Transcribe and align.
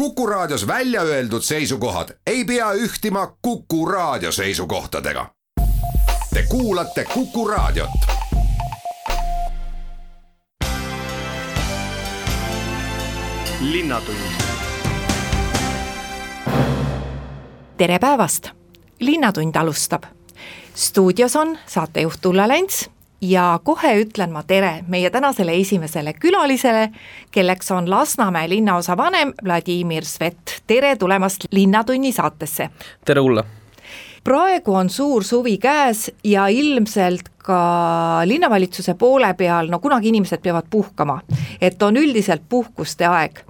Kuku 0.00 0.26
Raadios 0.26 0.66
välja 0.66 1.02
öeldud 1.02 1.42
seisukohad 1.42 2.08
ei 2.26 2.44
pea 2.44 2.72
ühtima 2.72 3.36
Kuku 3.42 3.86
Raadio 3.86 4.32
seisukohtadega. 4.32 5.26
Te 6.34 6.42
kuulate 6.48 7.04
Kuku 7.04 7.48
Raadiot. 7.48 7.90
tere 17.76 17.98
päevast, 17.98 18.48
Linnatund 19.00 19.56
alustab. 19.56 20.02
stuudios 20.74 21.36
on 21.36 21.58
saatejuht 21.66 22.26
Ulla 22.26 22.48
Lents 22.48 22.90
ja 23.20 23.60
kohe 23.64 23.94
ütlen 24.02 24.32
ma 24.32 24.42
tere 24.42 24.84
meie 24.88 25.10
tänasele 25.10 25.54
esimesele 25.60 26.12
külalisele, 26.12 26.90
kelleks 27.30 27.70
on 27.70 27.90
Lasnamäe 27.90 28.48
linnaosa 28.48 28.96
vanem 28.96 29.32
Vladimir 29.44 30.04
Svet, 30.04 30.62
tere 30.66 30.96
tulemast 30.96 31.44
Linnatunni 31.50 32.12
saatesse. 32.12 32.70
tere, 33.04 33.20
Ulla! 33.20 33.44
praegu 34.24 34.74
on 34.74 34.90
suur 34.90 35.24
suvi 35.24 35.58
käes 35.58 36.10
ja 36.24 36.46
ilmselt 36.48 37.28
ka 37.38 38.20
linnavalitsuse 38.24 38.94
poole 38.94 39.34
peal, 39.34 39.68
no 39.68 39.78
kunagi 39.78 40.08
inimesed 40.08 40.42
peavad 40.42 40.66
puhkama, 40.70 41.20
et 41.60 41.82
on 41.82 41.96
üldiselt 41.96 42.42
puhkuste 42.48 43.06
aeg. 43.06 43.40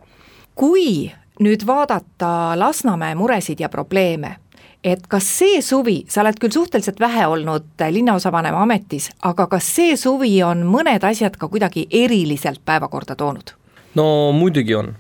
kui 0.55 1.11
nüüd 1.41 1.67
vaadata 1.67 2.59
Lasnamäe 2.59 3.15
muresid 3.15 3.61
ja 3.61 3.69
probleeme 3.69 4.37
et 4.85 5.07
kas 5.09 5.27
see 5.39 5.61
suvi, 5.63 6.01
sa 6.09 6.23
oled 6.25 6.39
küll 6.41 6.55
suhteliselt 6.55 7.01
vähe 7.01 7.27
olnud 7.29 7.85
linnaosavanema 7.93 8.63
ametis, 8.65 9.11
aga 9.23 9.47
kas 9.51 9.69
see 9.77 9.97
suvi 10.01 10.33
on 10.47 10.65
mõned 10.69 11.05
asjad 11.05 11.37
ka 11.37 11.49
kuidagi 11.49 11.87
eriliselt 11.91 12.63
päevakorda 12.65 13.17
toonud? 13.17 13.55
no 13.95 14.07
muidugi 14.33 14.75
on. 14.75 14.95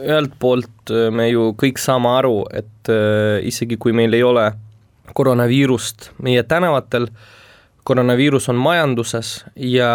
ühelt 0.00 0.34
poolt 0.38 0.90
äh, 0.90 1.10
me 1.12 1.28
ju 1.28 1.52
kõik 1.58 1.78
saame 1.78 2.08
aru, 2.18 2.44
et 2.54 2.88
äh, 2.88 3.38
isegi 3.46 3.76
kui 3.76 3.92
meil 3.92 4.14
ei 4.14 4.22
ole 4.22 4.50
koroonaviirust 5.14 6.12
meie 6.22 6.42
tänavatel, 6.42 7.08
koroonaviirus 7.84 8.48
on 8.48 8.56
majanduses 8.56 9.44
ja 9.56 9.90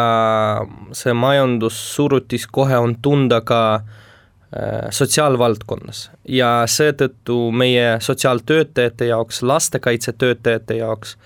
see 0.92 1.14
majandussurutis 1.14 2.48
kohe 2.48 2.78
on 2.78 2.98
tunda 3.02 3.42
ka 3.42 3.62
äh, 3.76 3.84
Äh, 3.86 4.04
sotsiaalvaldkonnas 4.92 6.10
ja 6.32 6.50
seetõttu 6.70 7.52
meie 7.52 7.98
sotsiaaltöötajate 8.00 9.10
jaoks, 9.10 9.42
lastekaitsetöötajate 9.44 10.78
jaoks, 10.80 11.18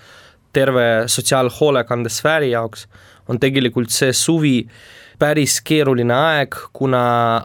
terve 0.52 1.04
sotsiaalhoolekande 1.06 2.08
sfääri 2.10 2.50
jaoks 2.50 2.88
on 3.28 3.38
tegelikult 3.40 3.92
see 3.94 4.12
suvi 4.12 4.56
päris 5.20 5.60
keeruline 5.64 6.14
aeg, 6.14 6.56
kuna 6.72 7.02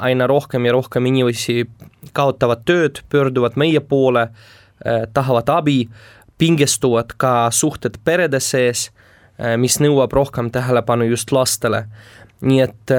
aina 0.07 0.27
rohkem 0.27 0.65
ja 0.65 0.73
rohkem 0.73 1.05
inimesi 1.05 1.65
kaotavad 2.15 2.63
tööd, 2.65 3.01
pöörduvad 3.11 3.57
meie 3.59 3.81
poole, 3.83 4.29
äh, 4.29 5.05
tahavad 5.13 5.51
abi, 5.51 5.83
pingestuvad 6.37 7.15
ka 7.17 7.51
suhted 7.51 7.99
perede 8.03 8.39
sees, 8.39 8.89
äh, 9.37 9.57
mis 9.59 9.77
nõuab 9.83 10.15
rohkem 10.15 10.51
tähelepanu 10.51 11.11
just 11.11 11.31
lastele. 11.31 11.85
nii 12.41 12.59
et 12.61 12.91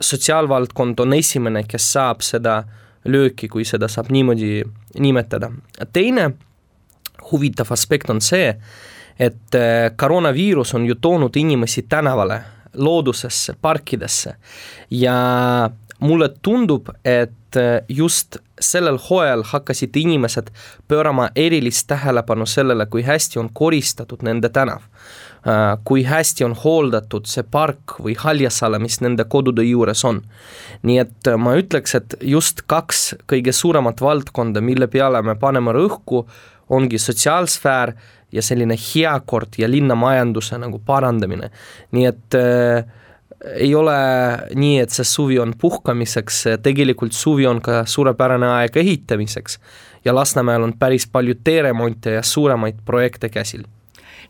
sotsiaalvaldkond 0.00 0.98
on 1.00 1.12
esimene, 1.12 1.62
kes 1.68 1.92
saab 1.92 2.20
seda 2.24 2.62
lööki, 3.06 3.48
kui 3.48 3.64
seda 3.64 3.88
saab 3.88 4.10
niimoodi 4.10 4.64
nimetada. 4.98 5.50
teine 5.92 6.30
huvitav 7.30 7.72
aspekt 7.72 8.10
on 8.10 8.20
see, 8.20 8.54
et 9.18 9.54
äh, 9.54 9.90
koroonaviirus 9.96 10.74
on 10.74 10.86
ju 10.86 10.94
toonud 10.94 11.36
inimesi 11.36 11.82
tänavale, 11.88 12.40
loodusesse, 12.74 13.54
parkidesse 13.60 14.34
ja 14.90 15.70
mulle 16.00 16.28
tundub, 16.42 16.88
et 17.04 17.56
äh, 17.56 17.84
just 17.88 18.36
sellel 18.60 18.98
hooajal 19.10 19.42
hakkasid 19.44 19.96
inimesed 19.96 20.50
pöörama 20.88 21.30
erilist 21.36 21.86
tähelepanu 21.86 22.46
sellele, 22.46 22.86
kui 22.86 23.02
hästi 23.02 23.38
on 23.38 23.50
koristatud 23.52 24.22
nende 24.22 24.48
tänav 24.48 24.82
kui 25.84 26.02
hästi 26.02 26.44
on 26.44 26.56
hooldatud 26.58 27.28
see 27.30 27.44
park 27.46 28.00
või 28.02 28.16
haljasala, 28.18 28.80
mis 28.82 28.98
nende 29.04 29.28
kodude 29.30 29.62
juures 29.62 30.02
on. 30.04 30.22
nii 30.82 30.98
et 30.98 31.28
äh, 31.30 31.38
ma 31.38 31.54
ütleks, 31.58 31.94
et 31.94 32.16
just 32.20 32.64
kaks 32.66 33.14
kõige 33.30 33.52
suuremat 33.54 34.00
valdkonda, 34.02 34.60
mille 34.60 34.88
peale 34.90 35.22
me 35.22 35.36
paneme 35.38 35.72
rõhku, 35.72 36.24
ongi 36.68 36.98
sotsiaalsfäär 36.98 37.94
ja 38.32 38.42
selline 38.42 38.74
heakord 38.74 39.54
ja 39.58 39.70
linnamajanduse 39.70 40.58
nagu 40.58 40.80
parandamine, 40.84 41.50
nii 41.94 42.06
et 42.10 42.38
äh, 42.40 42.90
ei 43.54 43.70
ole 43.74 43.96
nii, 44.54 44.80
et 44.82 44.90
see 44.90 45.06
suvi 45.06 45.38
on 45.38 45.54
puhkamiseks, 45.58 46.42
tegelikult 46.62 47.14
suvi 47.14 47.46
on 47.46 47.60
ka 47.62 47.84
suurepärane 47.86 48.48
aeg 48.48 48.76
ehitamiseks. 48.82 49.60
Ja 50.04 50.14
Lasnamäel 50.14 50.62
on 50.62 50.74
päris 50.78 51.06
palju 51.06 51.34
teeremonte 51.44 52.16
ja 52.18 52.22
suuremaid 52.22 52.82
projekte 52.86 53.28
käsil 53.28 53.66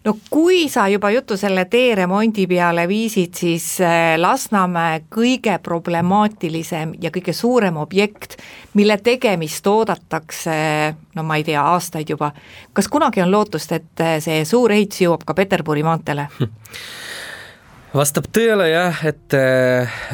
no 0.04 0.16
kui 0.30 0.68
sa 0.68 0.88
juba 0.88 1.10
jutu 1.14 1.36
selle 1.36 1.64
teeremondi 1.70 2.46
peale 2.50 2.86
viisid, 2.88 3.34
siis 3.34 3.68
äh, 3.80 4.14
Lasnamäe 4.20 5.02
kõige 5.12 5.58
problemaatilisem 5.62 6.96
ja 7.00 7.10
kõige 7.14 7.32
suurem 7.36 7.76
objekt, 7.80 8.36
mille 8.74 8.98
tegemist 8.98 9.66
oodatakse 9.66 10.56
no 11.16 11.24
ma 11.26 11.40
ei 11.40 11.44
tea, 11.44 11.62
aastaid 11.62 12.10
juba, 12.10 12.32
kas 12.72 12.88
kunagi 12.92 13.22
on 13.24 13.32
lootust, 13.32 13.72
et 13.72 14.04
äh, 14.04 14.18
see 14.24 14.44
suur 14.44 14.72
ehitus 14.72 15.04
jõuab 15.06 15.26
ka 15.26 15.34
Peterburi 15.34 15.84
maanteele 15.86 16.28
vastab 17.96 18.28
tõele 18.34 18.68
jah, 18.70 18.98
et, 19.08 19.34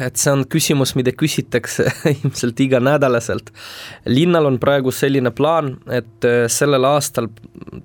et 0.03 0.19
see 0.19 0.31
on 0.31 0.43
küsimus, 0.49 0.93
mida 0.99 1.13
küsitakse 1.15 1.87
ilmselt 2.13 2.59
iganädalaselt. 2.65 3.51
linnal 4.05 4.47
on 4.49 4.59
praegu 4.59 4.91
selline 4.91 5.31
plaan, 5.31 5.75
et 5.91 6.27
sellel 6.51 6.85
aastal 6.87 7.29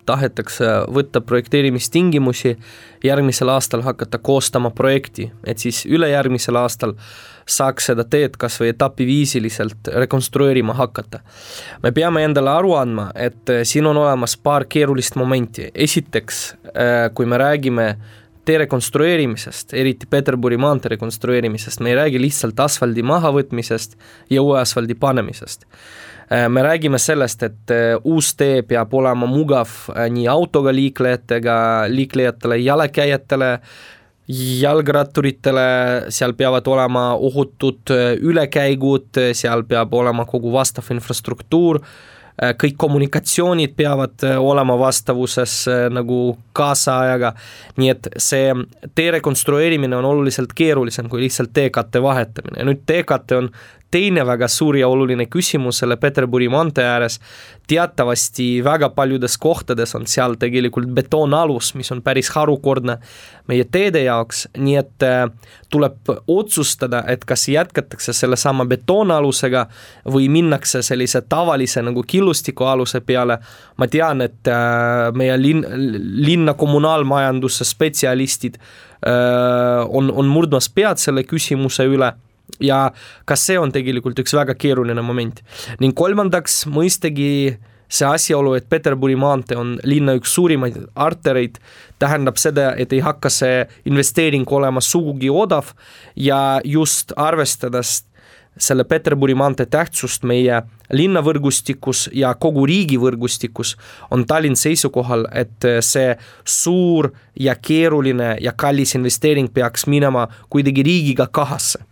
tahetakse 0.07 0.69
võtta 0.95 1.21
projekteerimistingimusi, 1.25 2.57
järgmisel 3.05 3.51
aastal 3.55 3.83
hakata 3.87 4.19
koostama 4.19 4.71
projekti, 4.71 5.31
et 5.45 5.59
siis 5.59 5.85
ülejärgmisel 5.87 6.57
aastal 6.59 6.95
saaks 7.49 7.89
seda 7.89 8.05
teed 8.05 8.37
kas 8.37 8.59
või 8.61 8.75
etapiviisiliselt 8.75 9.89
rekonstrueerima 10.05 10.75
hakata. 10.77 11.21
me 11.83 11.93
peame 11.93 12.25
endale 12.25 12.51
aru 12.51 12.75
andma, 12.77 13.11
et 13.15 13.51
siin 13.65 13.87
on 13.87 13.97
olemas 13.97 14.37
paar 14.37 14.67
keerulist 14.69 15.17
momenti, 15.17 15.71
esiteks 15.75 16.43
kui 17.15 17.27
me 17.27 17.39
räägime 17.39 17.89
tee 18.49 18.59
rekonstrueerimisest, 18.65 19.75
eriti 19.77 20.09
Peterburi 20.11 20.57
maantee 20.57 20.95
rekonstrueerimisest, 20.95 21.83
me 21.85 21.93
ei 21.93 21.99
räägi 21.99 22.21
lihtsalt 22.23 22.61
asfaldi 22.65 23.05
mahavõtmisest 23.05 23.99
ja 24.33 24.43
uue 24.43 24.57
asfaldi 24.63 24.97
panemisest. 24.97 25.67
Äh, 26.33 26.49
me 26.49 26.63
räägime 26.65 26.99
sellest, 26.99 27.43
et 27.43 27.73
äh, 27.73 27.95
uus 28.05 28.35
tee 28.37 28.63
peab 28.69 28.93
olema 28.95 29.29
mugav 29.29 29.71
äh, 29.93 30.09
nii 30.13 30.27
autoga 30.33 30.73
liiklejatega, 30.73 31.55
liiklejatele, 31.93 32.59
jalakäijatele, 32.65 33.53
jalgratturitele, 34.61 35.69
seal 36.13 36.35
peavad 36.37 36.67
olema 36.69 37.07
ohutud 37.17 37.93
ülekäigud, 38.21 39.09
seal 39.33 39.65
peab 39.69 39.95
olema 39.97 40.27
kogu 40.29 40.53
vastav 40.53 40.89
infrastruktuur 40.93 41.81
kõik 42.39 42.77
kommunikatsioonid 42.79 43.75
peavad 43.77 44.23
äh, 44.25 44.37
olema 44.39 44.77
vastavuses 44.79 45.55
äh, 45.69 45.87
nagu 45.91 46.37
kaasajaga, 46.53 47.33
nii 47.79 47.91
et 47.91 48.09
see 48.23 48.53
tee 48.95 49.11
rekonstrueerimine 49.19 49.97
on 49.99 50.07
oluliselt 50.07 50.55
keerulisem 50.55 51.09
kui 51.11 51.25
lihtsalt 51.25 51.51
teekatte 51.55 52.03
vahetamine, 52.03 52.63
nüüd 52.69 52.85
teekatte 52.87 53.41
on 53.43 53.51
teine 53.91 54.25
väga 54.27 54.49
suur 54.49 54.77
ja 54.77 54.89
oluline 54.89 55.27
küsimus 55.31 55.81
selle 55.83 55.97
Peterburi 55.97 56.49
maantee 56.53 56.85
ääres, 56.85 57.19
teatavasti 57.69 58.65
väga 58.65 58.91
paljudes 58.97 59.39
kohtades 59.39 59.95
on 59.97 60.07
seal 60.07 60.37
tegelikult 60.41 60.89
betoonalus, 60.97 61.75
mis 61.75 61.93
on 61.93 62.03
päris 62.05 62.31
harukordne 62.37 62.99
meie 63.49 63.65
teede 63.65 64.03
jaoks, 64.05 64.47
nii 64.57 64.77
et 64.81 65.07
äh, 65.07 65.25
tuleb 65.73 66.13
otsustada, 66.29 67.03
et 67.09 67.25
kas 67.29 67.49
jätkatakse 67.49 68.13
sellesama 68.17 68.67
betoonalusega 68.69 69.67
või 70.13 70.29
minnakse 70.33 70.83
sellise 70.85 71.23
tavalise 71.29 71.83
nagu 71.85 72.05
killustikualuse 72.07 73.01
peale. 73.01 73.39
ma 73.77 73.87
tean, 73.87 74.21
et 74.21 74.49
äh, 74.49 75.13
meie 75.15 75.37
linn, 75.41 75.65
linna 76.25 76.55
kommunaalmajanduse 76.55 77.65
spetsialistid 77.65 78.57
äh, 78.59 79.85
on, 79.89 80.11
on 80.11 80.27
murdmas 80.27 80.69
pead 80.69 81.01
selle 81.01 81.25
küsimuse 81.25 81.85
üle 81.89 82.13
ja 82.61 82.91
kas 83.29 83.47
see 83.47 83.59
on 83.59 83.73
tegelikult 83.73 84.19
üks 84.19 84.35
väga 84.35 84.55
keeruline 84.55 85.03
moment. 85.03 85.43
ning 85.81 85.95
kolmandaks 85.95 86.65
mõistagi 86.67 87.59
see 87.89 88.07
asjaolu, 88.07 88.53
et 88.59 88.69
Peterburi 88.69 89.17
maantee 89.17 89.57
on 89.57 89.79
linna 89.85 90.15
üks 90.19 90.35
suurimaid 90.37 90.77
artereid, 90.95 91.57
tähendab 91.99 92.37
seda, 92.41 92.75
et 92.77 92.93
ei 92.93 93.01
hakka 93.01 93.31
see 93.33 93.63
investeering 93.89 94.45
olema 94.53 94.83
sugugi 94.85 95.31
odav 95.33 95.73
ja 96.17 96.61
just 96.65 97.17
arvestades 97.17 98.03
selle 98.59 98.85
Peterburi 98.85 99.35
maantee 99.39 99.67
tähtsust 99.71 100.25
meie 100.27 100.63
linnavõrgustikus 100.93 102.09
ja 102.13 102.33
kogu 102.35 102.67
riigivõrgustikus 102.67 103.77
on 104.11 104.27
Tallinn 104.27 104.59
seisukohal, 104.59 105.29
et 105.33 105.69
see 105.85 106.17
suur 106.45 107.13
ja 107.39 107.55
keeruline 107.55 108.35
ja 108.43 108.53
kallis 108.53 108.97
investeering 108.99 109.53
peaks 109.55 109.87
minema 109.87 110.27
kuidagi 110.51 110.83
riigiga 110.83 111.29
kahasse 111.31 111.85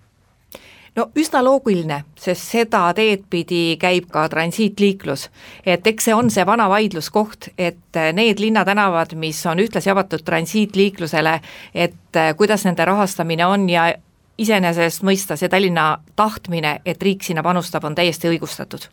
no 0.96 1.10
üsna 1.16 1.43
loogiline, 1.44 2.00
sest 2.19 2.50
seda 2.54 2.87
teed 2.96 3.26
pidi 3.31 3.76
käib 3.81 4.08
ka 4.12 4.26
transiitliiklus. 4.32 5.28
et 5.66 5.87
eks 5.87 6.08
see 6.08 6.14
on 6.14 6.31
see 6.31 6.46
vana 6.46 6.69
vaidluskoht, 6.72 7.50
et 7.58 8.00
need 8.12 8.40
linnatänavad, 8.40 9.14
mis 9.14 9.44
on 9.46 9.60
ühtlasi 9.60 9.90
avatud 9.93 10.25
transiitliiklusele, 10.25 11.40
et 11.75 12.20
kuidas 12.37 12.64
nende 12.64 12.84
rahastamine 12.84 13.46
on 13.46 13.69
ja 13.70 13.93
iseenesest 14.38 15.04
mõista 15.06 15.36
see 15.36 15.48
Tallinna 15.48 15.86
tahtmine, 16.16 16.76
et 16.84 17.02
riik 17.02 17.24
sinna 17.24 17.42
panustab, 17.44 17.84
on 17.88 17.94
täiesti 17.96 18.28
õigustatud. 18.28 18.88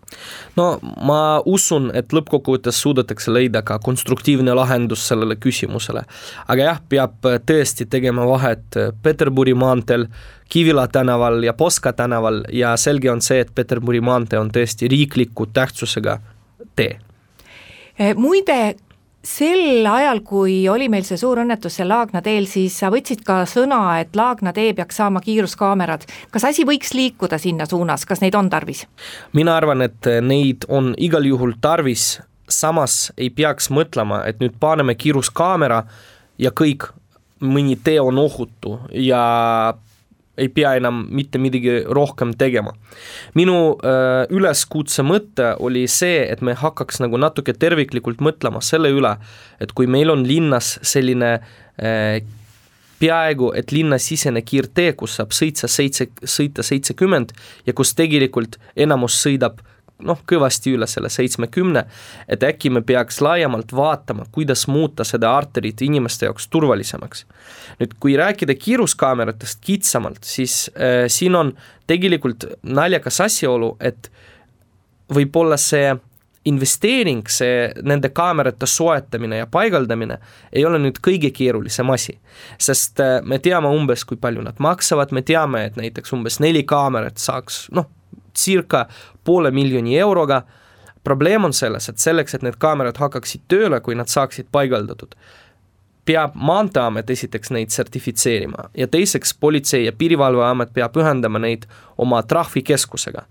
no 0.55 0.67
ma 0.81 1.41
usun, 1.45 1.91
et 1.93 2.13
lõppkokkuvõttes 2.13 2.79
suudetakse 2.85 3.33
leida 3.33 3.61
ka 3.61 3.79
konstruktiivne 3.79 4.55
lahendus 4.55 5.07
sellele 5.07 5.35
küsimusele. 5.35 6.05
aga 6.47 6.63
jah, 6.63 6.81
peab 6.89 7.29
tõesti 7.45 7.85
tegema 7.89 8.27
vahet 8.27 8.79
Peterburi 9.01 9.53
maanteel, 9.53 10.07
Kivila 10.49 10.87
tänaval 10.87 11.43
ja 11.43 11.53
Poska 11.53 11.93
tänaval 11.93 12.43
ja 12.51 12.77
selge 12.77 13.11
on 13.11 13.21
see, 13.21 13.39
et 13.39 13.55
Peterburi 13.55 14.01
maantee 14.01 14.39
on 14.39 14.51
tõesti 14.51 14.87
riikliku 14.89 15.45
tähtsusega 15.45 16.19
tee 16.75 16.99
muide, 18.15 18.75
sel 19.23 19.85
ajal, 19.87 20.19
kui 20.27 20.55
oli 20.69 20.89
meil 20.91 21.05
see 21.07 21.17
suur 21.19 21.39
õnnetus 21.43 21.77
seal 21.79 21.89
Laagna 21.89 22.21
teel, 22.23 22.47
siis 22.49 22.75
sa 22.81 22.91
võtsid 22.93 23.23
ka 23.25 23.43
sõna, 23.49 23.79
et 24.03 24.15
Laagna 24.19 24.53
tee 24.53 24.73
peaks 24.75 24.99
saama 24.99 25.21
kiiruskaamerad. 25.23 26.05
kas 26.31 26.43
asi 26.51 26.65
võiks 26.67 26.93
liikuda 26.93 27.39
sinna 27.39 27.65
suunas, 27.65 28.05
kas 28.05 28.21
neid 28.21 28.35
on 28.35 28.49
tarvis? 28.49 28.85
mina 29.33 29.55
arvan, 29.57 29.81
et 29.81 30.11
neid 30.21 30.67
on 30.67 30.93
igal 30.97 31.25
juhul 31.25 31.55
tarvis, 31.61 32.19
samas 32.49 33.13
ei 33.17 33.29
peaks 33.29 33.69
mõtlema, 33.69 34.25
et 34.27 34.43
nüüd 34.43 34.59
paneme 34.59 34.95
kiiruskaamera 34.95 35.83
ja 36.37 36.51
kõik, 36.51 36.89
mõni 37.39 37.77
tee 37.83 37.99
on 38.01 38.19
ohutu 38.19 38.79
ja 38.91 39.73
ei 40.37 40.49
pea 40.49 40.75
enam 40.79 41.03
mitte 41.13 41.37
midagi 41.37 41.83
rohkem 41.85 42.33
tegema. 42.37 42.73
minu 43.33 43.77
äh, 43.85 44.25
üleskutse 44.33 45.05
mõte 45.05 45.53
oli 45.59 45.87
see, 45.87 46.23
et 46.25 46.41
me 46.41 46.55
hakkaks 46.57 47.01
nagu 47.03 47.19
natuke 47.21 47.53
terviklikult 47.53 48.21
mõtlema 48.21 48.61
selle 48.61 48.89
üle, 48.93 49.17
et 49.61 49.73
kui 49.73 49.87
meil 49.87 50.09
on 50.09 50.25
linnas 50.27 50.79
selline 50.81 51.35
äh, 51.37 52.23
peaaegu 53.03 53.51
et 53.57 53.71
linnasisene 53.75 54.41
kiirtee, 54.47 54.93
kus 54.97 55.17
saab 55.19 55.33
sõitsa 55.35 55.67
seitse, 55.67 56.07
sõita 56.23 56.63
seitsekümmend 56.63 57.33
ja 57.67 57.75
kus 57.75 57.93
tegelikult 57.97 58.57
enamus 58.75 59.19
sõidab 59.25 59.59
noh, 60.03 60.21
kõvasti 60.29 60.75
üle 60.77 60.87
selle 60.89 61.09
seitsmekümne, 61.13 61.85
et 62.27 62.43
äkki 62.43 62.71
me 62.73 62.83
peaks 62.85 63.21
laiemalt 63.23 63.73
vaatama, 63.75 64.27
kuidas 64.31 64.67
muuta 64.67 65.05
seda 65.07 65.33
arterit 65.37 65.81
inimeste 65.81 66.27
jaoks 66.29 66.47
turvalisemaks. 66.53 67.25
nüüd, 67.79 67.97
kui 67.99 68.17
rääkida 68.17 68.55
kiiruskaameratest 68.55 69.59
kitsamalt, 69.61 70.23
siis 70.23 70.71
äh, 70.75 71.05
siin 71.07 71.35
on 71.35 71.53
tegelikult 71.87 72.45
naljakas 72.63 73.21
asjaolu, 73.21 73.75
et 73.79 74.11
võib-olla 75.13 75.57
see 75.57 75.93
investeering, 76.45 77.23
see 77.31 77.69
nende 77.87 78.09
kaamerate 78.11 78.67
soetamine 78.67 79.37
ja 79.37 79.47
paigaldamine 79.47 80.17
ei 80.51 80.65
ole 80.67 80.79
nüüd 80.83 80.99
kõige 81.03 81.31
keerulisem 81.35 81.89
asi. 81.93 82.17
sest 82.59 82.99
äh, 82.99 83.19
me 83.23 83.39
teame 83.39 83.71
umbes, 83.71 84.03
kui 84.03 84.17
palju 84.17 84.43
nad 84.43 84.59
maksavad, 84.59 85.15
me 85.15 85.21
teame, 85.21 85.65
et 85.65 85.79
näiteks 85.79 86.13
umbes 86.13 86.39
neli 86.43 86.63
kaamerat 86.67 87.17
saaks 87.17 87.67
noh, 87.71 87.87
circa 88.37 88.87
poole 89.23 89.51
miljoni 89.51 89.97
euroga. 89.99 90.41
probleem 91.03 91.45
on 91.45 91.53
selles, 91.53 91.89
et 91.89 91.97
selleks, 91.99 92.33
et 92.33 92.41
need 92.41 92.55
kaamerad 92.55 92.97
hakkaksid 92.97 93.41
tööle, 93.51 93.81
kui 93.83 93.95
nad 93.95 94.07
saaksid 94.07 94.47
paigaldatud, 94.51 95.15
peab 96.05 96.35
Maanteeamet 96.35 97.09
esiteks 97.09 97.51
neid 97.51 97.71
sertifitseerima 97.71 98.69
ja 98.77 98.87
teiseks 98.87 99.33
Politsei- 99.39 99.85
ja 99.85 99.91
Piirivalveamet 99.91 100.73
peab 100.73 100.97
ühendama 100.97 101.39
neid 101.39 101.65
oma 101.97 102.23
trahvikeskusega. 102.23 103.21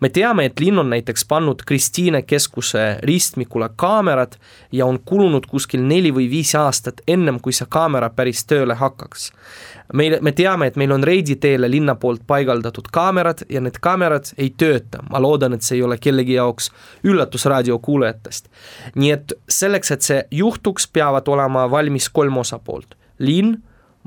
me 0.00 0.08
teame, 0.08 0.44
et 0.44 0.60
linn 0.60 0.78
on 0.78 0.90
näiteks 0.90 1.24
pannud 1.28 1.62
Kristiine 1.66 2.22
keskuse 2.22 2.98
ristmikule 3.02 3.70
kaamerad 3.76 4.36
ja 4.72 4.86
on 4.86 4.98
kulunud 5.04 5.46
kuskil 5.46 5.80
neli 5.80 6.10
või 6.10 6.30
viis 6.30 6.54
aastat 6.54 7.00
ennem, 7.06 7.40
kui 7.40 7.52
see 7.52 7.66
kaamera 7.68 8.10
päris 8.10 8.44
tööle 8.44 8.74
hakkaks 8.74 9.32
meil, 9.94 10.18
me 10.20 10.32
teame, 10.32 10.68
et 10.68 10.76
meil 10.76 10.92
on 10.92 11.04
Reidi 11.04 11.36
teele 11.40 11.70
linna 11.70 11.94
poolt 11.94 12.22
paigaldatud 12.26 12.90
kaamerad 12.92 13.44
ja 13.48 13.60
need 13.64 13.78
kaamerad 13.80 14.32
ei 14.38 14.50
tööta, 14.50 15.02
ma 15.10 15.20
loodan, 15.22 15.56
et 15.56 15.64
see 15.64 15.78
ei 15.78 15.84
ole 15.86 15.98
kellegi 15.98 16.36
jaoks 16.36 16.70
üllatus 17.06 17.46
raadiokuulajatest. 17.48 18.48
nii 18.94 19.10
et 19.14 19.32
selleks, 19.48 19.90
et 19.90 20.02
see 20.02 20.22
juhtuks, 20.30 20.88
peavad 20.92 21.28
olema 21.28 21.66
valmis 21.70 22.08
kolm 22.08 22.36
osapoolt, 22.44 22.96
linn, 23.18 23.56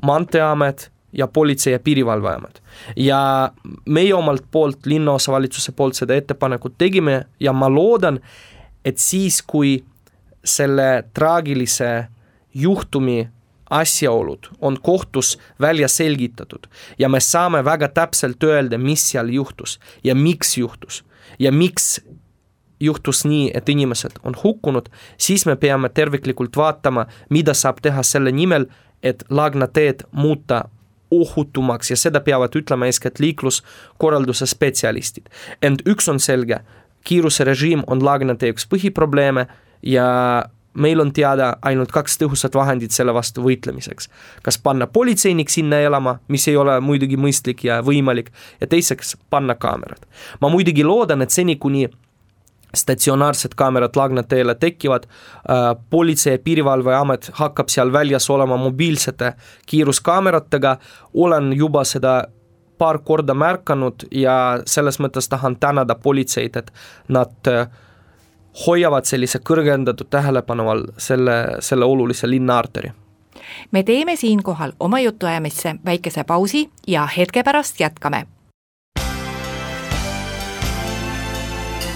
maanteeamet 0.02 0.90
ja 1.12 1.26
Politsei- 1.26 1.72
ja 1.72 1.78
Piirivalveamet. 1.78 2.62
ja 2.96 3.52
meie 3.86 4.14
omalt 4.14 4.44
poolt, 4.50 4.86
linnaosavalitsuse 4.86 5.72
poolt 5.72 5.94
seda 5.94 6.14
ettepanekut 6.14 6.74
tegime 6.78 7.24
ja 7.40 7.52
ma 7.52 7.68
loodan, 7.68 8.20
et 8.84 8.98
siis, 8.98 9.42
kui 9.42 9.84
selle 10.44 11.04
traagilise 11.14 12.06
juhtumi 12.54 13.28
asjaolud 13.72 14.50
on 14.60 14.76
kohtus 14.82 15.38
välja 15.60 15.88
selgitatud 15.88 16.68
ja 16.98 17.08
me 17.08 17.20
saame 17.20 17.64
väga 17.64 17.88
täpselt 17.88 18.44
öelda, 18.44 18.78
mis 18.78 19.04
seal 19.10 19.32
juhtus 19.32 19.78
ja 20.04 20.14
miks 20.14 20.56
juhtus 20.58 21.04
ja 21.38 21.52
miks 21.52 22.00
juhtus 22.80 23.24
nii, 23.24 23.50
et 23.54 23.68
inimesed 23.68 24.18
on 24.26 24.36
hukkunud, 24.44 24.88
siis 25.18 25.46
me 25.46 25.56
peame 25.56 25.88
terviklikult 25.88 26.56
vaatama, 26.56 27.06
mida 27.30 27.54
saab 27.54 27.78
teha 27.82 28.02
selle 28.02 28.32
nimel, 28.34 28.66
et 29.02 29.24
Lagna 29.30 29.66
teed 29.66 30.02
muuta 30.12 30.64
ohutumaks 31.12 31.90
ja 31.90 31.96
seda 31.96 32.20
peavad 32.24 32.56
ütlema 32.58 32.88
eeskätt 32.88 33.20
liikluskorralduse 33.20 34.46
spetsialistid. 34.46 35.28
ent 35.62 35.82
üks 35.88 36.08
on 36.10 36.20
selge, 36.20 36.62
kiiruserežiim 37.04 37.84
on 37.86 38.04
Lagna 38.04 38.34
tee 38.34 38.52
üks 38.54 38.66
põhiprobleeme 38.66 39.46
ja 39.82 40.08
meil 40.74 41.00
on 41.00 41.12
teada 41.12 41.56
ainult 41.62 41.92
kaks 41.92 42.18
tõhusat 42.20 42.54
vahendit 42.54 42.92
selle 42.92 43.14
vastu 43.14 43.42
võitlemiseks. 43.44 44.08
kas 44.42 44.58
panna 44.58 44.86
politseinik 44.86 45.50
sinna 45.50 45.80
elama, 45.80 46.18
mis 46.28 46.48
ei 46.48 46.56
ole 46.56 46.80
muidugi 46.80 47.16
mõistlik 47.16 47.64
ja 47.64 47.82
võimalik, 47.82 48.32
ja 48.60 48.66
teiseks 48.66 49.16
panna 49.30 49.54
kaamerad. 49.54 50.06
ma 50.40 50.48
muidugi 50.48 50.84
loodan, 50.84 51.22
et 51.22 51.30
seni, 51.30 51.56
kuni 51.56 51.88
statsionaarsed 52.74 53.54
kaamerad 53.56 53.96
Lagna 53.96 54.22
teele 54.22 54.54
tekivad 54.54 55.04
äh,, 55.04 55.76
Politsei- 55.90 56.32
ja 56.32 56.38
Piirivalveamet 56.38 57.30
hakkab 57.32 57.68
seal 57.68 57.92
väljas 57.92 58.30
olema 58.30 58.56
mobiilsete 58.56 59.32
kiiruskaameratega, 59.66 60.76
olen 61.14 61.52
juba 61.52 61.84
seda 61.84 62.24
paar 62.78 62.98
korda 62.98 63.34
märganud 63.34 64.06
ja 64.10 64.62
selles 64.66 64.98
mõttes 64.98 65.28
tahan 65.28 65.56
tänada 65.60 65.94
politseid, 65.94 66.56
et 66.56 66.72
nad 67.08 67.50
äh, 67.50 67.68
hoiavad 68.66 69.04
sellise 69.04 69.38
kõrgendatud 69.38 70.10
tähelepanu 70.10 70.68
all 70.68 70.84
selle, 70.98 71.56
selle 71.60 71.84
olulise 71.84 72.30
linnaarteri. 72.30 72.92
me 73.70 73.82
teeme 73.82 74.16
siinkohal 74.16 74.72
oma 74.80 75.00
jutuajamisse 75.00 75.74
väikese 75.84 76.24
pausi 76.24 76.70
ja 76.86 77.06
hetke 77.16 77.42
pärast 77.42 77.80
jätkame. 77.80 78.26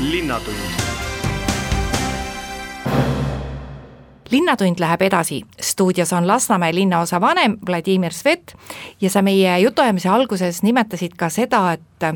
linnatund 0.01 0.87
linnatund 4.31 4.81
läheb 4.81 5.03
edasi, 5.03 5.43
stuudios 5.61 6.13
on 6.13 6.27
Lasnamäe 6.27 6.75
linnaosa 6.75 7.21
vanem 7.21 7.59
Vladimir 7.69 8.13
Svet 8.13 8.57
ja 9.01 9.11
sa 9.11 9.23
meie 9.23 9.59
jutuajamise 9.59 10.09
alguses 10.09 10.63
nimetasid 10.63 11.17
ka 11.17 11.29
seda, 11.31 11.73
et 11.73 12.07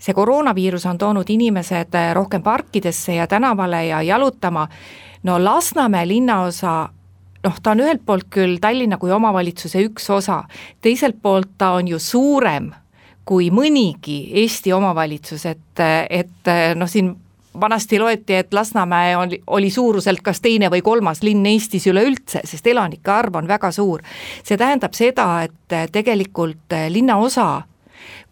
see 0.00 0.14
koroonaviirus 0.14 0.86
on 0.86 0.98
toonud 0.98 1.30
inimesed 1.30 1.94
eh, 1.94 2.12
rohkem 2.14 2.42
parkidesse 2.42 3.14
ja 3.14 3.26
tänavale 3.26 3.86
ja 3.86 4.02
jalutama, 4.02 4.68
no 5.22 5.44
Lasnamäe 5.44 6.08
linnaosa 6.08 6.88
noh, 7.44 7.60
ta 7.62 7.70
on 7.74 7.84
ühelt 7.84 8.02
poolt 8.06 8.28
küll 8.30 8.58
Tallinna 8.60 8.98
kui 8.98 9.12
omavalitsuse 9.12 9.84
üks 9.86 10.10
osa, 10.10 10.42
teiselt 10.82 11.20
poolt 11.22 11.56
ta 11.58 11.74
on 11.78 11.88
ju 11.88 11.98
suurem 11.98 12.72
kui 13.26 13.50
mõnigi 13.50 14.20
Eesti 14.42 14.70
omavalitsus, 14.72 15.46
et, 15.50 15.80
et 16.10 16.50
noh, 16.78 16.86
siin 16.86 17.10
vanasti 17.60 17.98
loeti, 17.98 18.34
et 18.34 18.54
Lasnamäe 18.54 19.16
oli, 19.16 19.40
oli 19.46 19.70
suuruselt 19.70 20.22
kas 20.22 20.40
teine 20.40 20.70
või 20.70 20.82
kolmas 20.84 21.22
linn 21.26 21.46
Eestis 21.46 21.88
üleüldse, 21.90 22.44
sest 22.44 22.66
elanike 22.70 23.10
arv 23.10 23.40
on 23.40 23.48
väga 23.48 23.72
suur. 23.72 24.02
see 24.44 24.56
tähendab 24.56 24.94
seda, 24.94 25.42
et 25.42 25.92
tegelikult 25.92 26.76
linnaosa 26.88 27.62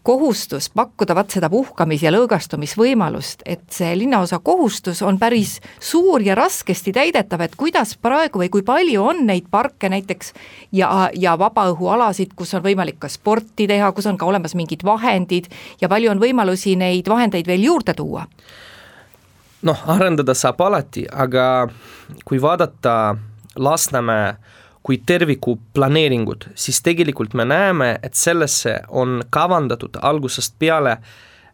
kohustus 0.05 0.69
pakkuda 0.71 1.15
vaat 1.15 1.33
seda 1.33 1.49
puhkamis- 1.51 2.03
ja 2.05 2.13
lõõgastumisvõimalust, 2.13 3.43
et 3.47 3.63
see 3.73 3.95
linnaosa 3.99 4.39
kohustus 4.39 5.03
on 5.03 5.19
päris 5.19 5.61
suur 5.81 6.23
ja 6.23 6.35
raskesti 6.35 6.93
täidetav, 6.93 7.41
et 7.41 7.57
kuidas 7.57 7.97
praegu 7.97 8.43
või 8.43 8.51
kui 8.53 8.63
palju 8.63 9.05
on 9.05 9.25
neid 9.27 9.49
parke 9.51 9.89
näiteks 9.89 10.33
ja, 10.73 11.09
ja 11.15 11.39
vabaõhualasid, 11.41 12.37
kus 12.37 12.55
on 12.55 12.63
võimalik 12.63 12.99
ka 13.01 13.09
sporti 13.09 13.67
teha, 13.67 13.93
kus 13.93 14.07
on 14.07 14.21
ka 14.21 14.29
olemas 14.29 14.55
mingid 14.55 14.85
vahendid 14.85 15.49
ja 15.81 15.89
palju 15.89 16.11
on 16.13 16.21
võimalusi 16.21 16.77
neid 16.77 17.09
vahendeid 17.09 17.47
veel 17.47 17.65
juurde 17.65 17.95
tuua? 17.95 18.27
noh, 19.65 19.85
arendada 19.89 20.35
saab 20.37 20.61
alati, 20.61 21.07
aga 21.09 21.69
kui 22.29 22.43
vaadata 22.43 23.17
Lasnamäe 23.57 24.35
kui 24.85 24.99
terviku 25.07 25.57
planeeringud, 25.75 26.51
siis 26.55 26.83
tegelikult 26.85 27.33
me 27.35 27.47
näeme, 27.49 27.95
et 28.05 28.15
sellesse 28.15 28.83
on 28.89 29.23
kavandatud 29.33 29.97
algusest 30.03 30.59
peale 30.61 30.99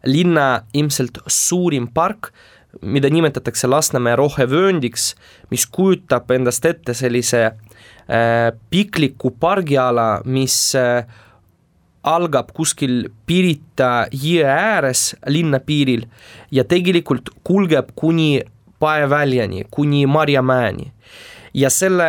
linna 0.03 0.65
ilmselt 0.75 1.21
suurim 1.27 1.87
park, 1.93 2.33
mida 2.81 3.09
nimetatakse 3.09 3.67
Lasnamäe 3.67 4.15
rohevööndiks, 4.19 5.13
mis 5.51 5.65
kujutab 5.67 6.31
endast 6.31 6.65
ette 6.65 6.95
sellise 6.95 7.43
äh, 7.45 8.51
pikliku 8.69 9.31
pargiala, 9.39 10.21
mis 10.25 10.57
äh, 10.75 11.05
algab 12.03 12.51
kuskil 12.55 13.05
Pirita 13.25 14.07
jõe 14.11 14.47
ääres 14.47 15.11
linnapiiril 15.27 16.07
ja 16.51 16.65
tegelikult 16.67 17.31
kulgeb 17.47 17.93
kuni 17.95 18.41
Paeväljani, 18.81 19.67
kuni 19.71 20.05
Marjamäeni. 20.09 20.91
ja 21.53 21.69
selle 21.69 22.07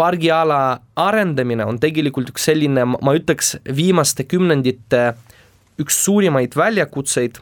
pargiala 0.00 0.80
arendamine 0.96 1.66
on 1.68 1.78
tegelikult 1.80 2.32
üks 2.32 2.46
selline, 2.48 2.86
ma 2.88 3.12
ütleks, 3.16 3.58
viimaste 3.76 4.24
kümnendite 4.24 5.10
üks 5.80 5.98
suurimaid 6.06 6.56
väljakutseid, 6.56 7.40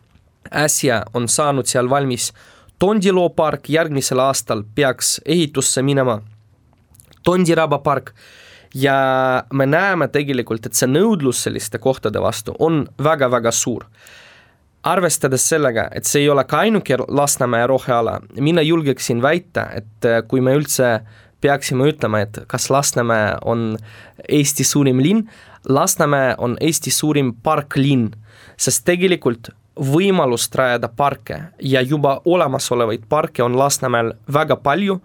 äsja 0.50 1.04
on 1.14 1.28
saanud 1.30 1.70
seal 1.70 1.90
valmis 1.90 2.32
Tondiloo 2.78 3.32
park, 3.34 3.66
järgmisel 3.74 4.20
aastal 4.22 4.62
peaks 4.74 5.16
ehitusse 5.26 5.82
minema 5.82 6.20
Tondiraba 7.26 7.80
park 7.82 8.12
ja 8.74 8.94
me 9.52 9.66
näeme 9.66 10.06
tegelikult, 10.14 10.66
et 10.66 10.78
see 10.78 10.86
nõudlus 10.86 11.42
selliste 11.42 11.80
kohtade 11.82 12.22
vastu 12.22 12.54
on 12.58 12.86
väga-väga 13.02 13.52
suur. 13.52 13.86
arvestades 14.88 15.42
sellega, 15.48 15.88
et 15.92 16.06
see 16.06 16.22
ei 16.22 16.28
ole 16.30 16.44
ka 16.48 16.60
ainuke 16.64 16.96
Lasnamäe 17.08 17.66
roheala, 17.66 18.20
mina 18.40 18.62
julgeksin 18.62 19.22
väita, 19.22 19.66
et 19.74 20.06
kui 20.28 20.40
me 20.40 20.54
üldse 20.54 21.00
peaksime 21.40 21.88
ütlema, 21.92 22.22
et 22.24 22.40
kas 22.46 22.70
Lasnamäe 22.70 23.36
on 23.44 23.76
Eesti 24.28 24.64
suurim 24.64 25.02
linn, 25.02 25.28
Lasnamäe 25.68 26.34
on 26.38 26.56
Eesti 26.60 26.90
suurim 26.90 27.34
parklinn, 27.42 28.10
sest 28.56 28.84
tegelikult 28.88 29.50
võimalust 29.78 30.54
rajada 30.58 30.88
parke 30.88 31.40
ja 31.62 31.82
juba 31.82 32.18
olemasolevaid 32.24 33.06
parke 33.08 33.42
on 33.42 33.58
Lasnamäel 33.58 34.12
väga 34.32 34.56
palju, 34.56 35.00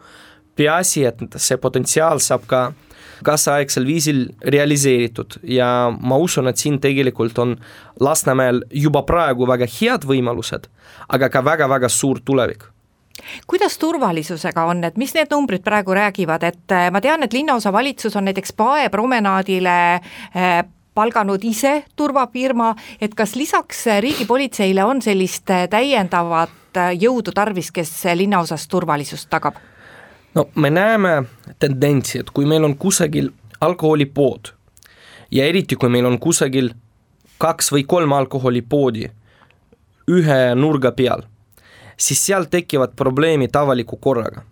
peaasi, 0.55 1.05
et 1.05 1.21
see 1.37 1.57
potentsiaal 1.57 2.21
saab 2.21 2.47
ka 2.49 2.63
kaasaegsel 3.23 3.85
viisil 3.87 4.25
realiseeritud 4.41 5.39
ja 5.47 5.67
ma 5.99 6.17
usun, 6.19 6.49
et 6.49 6.57
siin 6.57 6.79
tegelikult 6.81 7.39
on 7.39 7.55
Lasnamäel 7.99 8.63
juba 8.69 9.03
praegu 9.07 9.47
väga 9.47 9.69
head 9.79 10.07
võimalused, 10.09 10.67
aga 11.07 11.29
ka 11.29 11.45
väga-väga 11.45 11.89
suur 11.89 12.21
tulevik 12.25 12.72
kuidas 13.47 13.77
turvalisusega 13.77 14.65
on, 14.65 14.83
et 14.83 14.97
mis 14.97 15.13
need 15.13 15.31
numbrid 15.31 15.63
praegu 15.63 15.93
räägivad, 15.93 16.43
et 16.43 16.71
äh, 16.71 16.89
ma 16.91 17.01
tean, 17.01 17.23
et 17.23 17.33
linnaosavalitsus 17.33 18.15
on 18.15 18.25
näiteks 18.29 18.53
Pae 18.57 18.89
promenaadile 18.89 19.75
äh, 19.93 20.63
palganud 20.93 21.43
ise 21.43 21.83
turvafirma, 21.95 22.73
et 23.01 23.15
kas 23.15 23.35
lisaks 23.35 23.85
riigipolitseile 23.99 24.83
on 24.85 25.01
sellist 25.01 25.49
täiendavat 25.69 26.81
jõudu 26.97 27.33
tarvis, 27.33 27.71
kes 27.71 27.91
linnaosas 28.15 28.67
turvalisust 28.67 29.29
tagab? 29.29 29.57
no 30.33 30.47
me 30.55 30.69
näeme 30.69 31.23
tendentsi, 31.59 32.19
et 32.19 32.29
kui 32.29 32.45
meil 32.45 32.63
on 32.65 32.77
kusagil 32.77 33.29
alkoholipood 33.61 34.53
ja 35.31 35.45
eriti, 35.45 35.75
kui 35.75 35.89
meil 35.89 36.05
on 36.05 36.19
kusagil 36.19 36.71
kaks 37.37 37.71
või 37.73 37.83
kolm 37.87 38.13
alkoholipoodi 38.13 39.09
ühe 40.13 40.39
nurga 40.55 40.91
peal, 40.91 41.23
siis 42.03 42.25
seal 42.25 42.47
tekivad 42.51 42.95
probleemid 42.95 43.55
avaliku 43.55 43.97
korraga. 43.97 44.43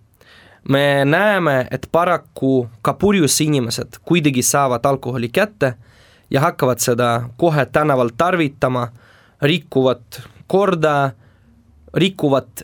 me 0.69 1.05
näeme, 1.05 1.67
et 1.71 1.87
paraku 1.91 2.69
ka 2.81 2.93
purjus 2.93 3.41
inimesed 3.41 3.97
kuidagi 4.05 4.43
saavad 4.45 4.85
alkoholi 4.85 5.29
kätte 5.29 5.73
ja 6.29 6.41
hakkavad 6.41 6.79
seda 6.79 7.29
kohe 7.37 7.65
tänaval 7.65 8.11
tarvitama, 8.17 8.87
rikuvad 9.41 10.21
korda, 10.47 11.11
rikuvad 11.93 12.61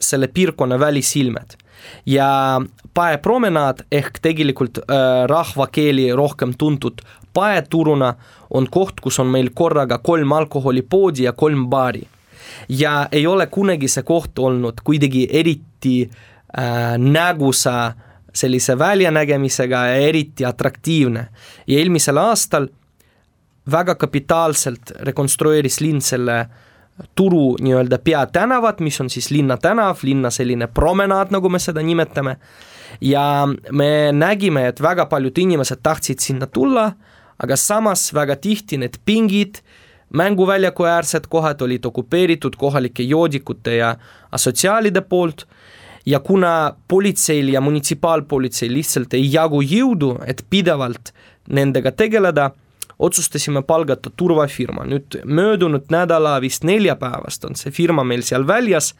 selle 0.00 0.28
piirkonna 0.28 0.78
välisilmed 0.80 1.56
ja 2.06 2.60
paepromenaad 2.94 3.86
ehk 3.92 4.18
tegelikult 4.22 4.78
äh, 4.78 5.24
rahvakeeli 5.26 6.12
rohkem 6.12 6.52
tuntud 6.58 7.00
paeturuna 7.34 8.14
on 8.50 8.66
koht, 8.70 9.00
kus 9.00 9.18
on 9.22 9.26
meil 9.32 9.50
korraga 9.54 9.98
kolm 9.98 10.32
alkoholipoodi 10.32 11.22
ja 11.22 11.32
kolm 11.32 11.68
baari. 11.70 12.06
Ja 12.68 13.08
ei 13.12 13.26
ole 13.26 13.46
kunagi 13.46 13.88
see 13.88 14.02
koht 14.02 14.38
olnud 14.38 14.80
kuidagi 14.84 15.26
eriti 15.32 16.02
äh, 16.04 16.96
nägusa 16.98 17.92
sellise 18.34 18.78
väljanägemisega 18.78 19.86
ja 19.86 19.94
eriti 19.94 20.44
atraktiivne. 20.44 21.28
ja 21.66 21.78
eelmisel 21.78 22.16
aastal 22.16 22.68
väga 23.70 23.94
kapitaalselt 23.94 24.92
rekonstrueeris 25.00 25.80
linn 25.80 26.00
selle 26.00 26.40
äh, 26.40 26.48
turu 27.14 27.56
nii-öelda 27.60 27.98
peatänavad, 27.98 28.80
mis 28.80 29.00
on 29.00 29.10
siis 29.10 29.30
linna 29.30 29.56
tänav, 29.56 29.98
linna 30.02 30.30
selline 30.30 30.66
promenaad, 30.66 31.30
nagu 31.30 31.48
me 31.48 31.58
seda 31.62 31.82
nimetame, 31.82 32.36
ja 33.00 33.46
me 33.72 33.90
nägime, 34.12 34.66
et 34.68 34.82
väga 34.82 35.06
paljud 35.06 35.38
inimesed 35.38 35.82
tahtsid 35.82 36.22
sinna 36.22 36.46
tulla, 36.46 36.90
aga 37.38 37.56
samas 37.56 38.08
väga 38.14 38.36
tihti 38.36 38.80
need 38.82 38.98
pingid, 39.04 39.62
mänguväljaku 40.14 40.84
äärsed 40.84 41.28
kohad 41.28 41.60
olid 41.60 41.84
okupeeritud 41.84 42.56
kohalike 42.56 43.02
joodikute 43.02 43.76
ja 43.76 43.96
assotsiaalide 44.32 45.00
poolt 45.00 45.46
ja 46.06 46.20
kuna 46.20 46.74
politseil 46.88 47.48
ja 47.48 47.60
munitsipaalpolitseil 47.60 48.72
lihtsalt 48.72 49.14
ei 49.14 49.32
jagu 49.32 49.60
jõudu, 49.60 50.16
et 50.26 50.44
pidevalt 50.50 51.12
nendega 51.48 51.92
tegeleda 51.92 52.50
otsustasime 52.98 53.62
palgata 53.62 54.10
turvafirma, 54.16 54.86
nüüd 54.88 55.20
möödunud 55.24 55.92
nädala 55.92 56.40
vist 56.42 56.64
neljapäevast 56.66 57.44
on 57.44 57.58
see 57.58 57.70
firma 57.70 58.04
meil 58.04 58.24
seal 58.26 58.46
väljas 58.46 58.94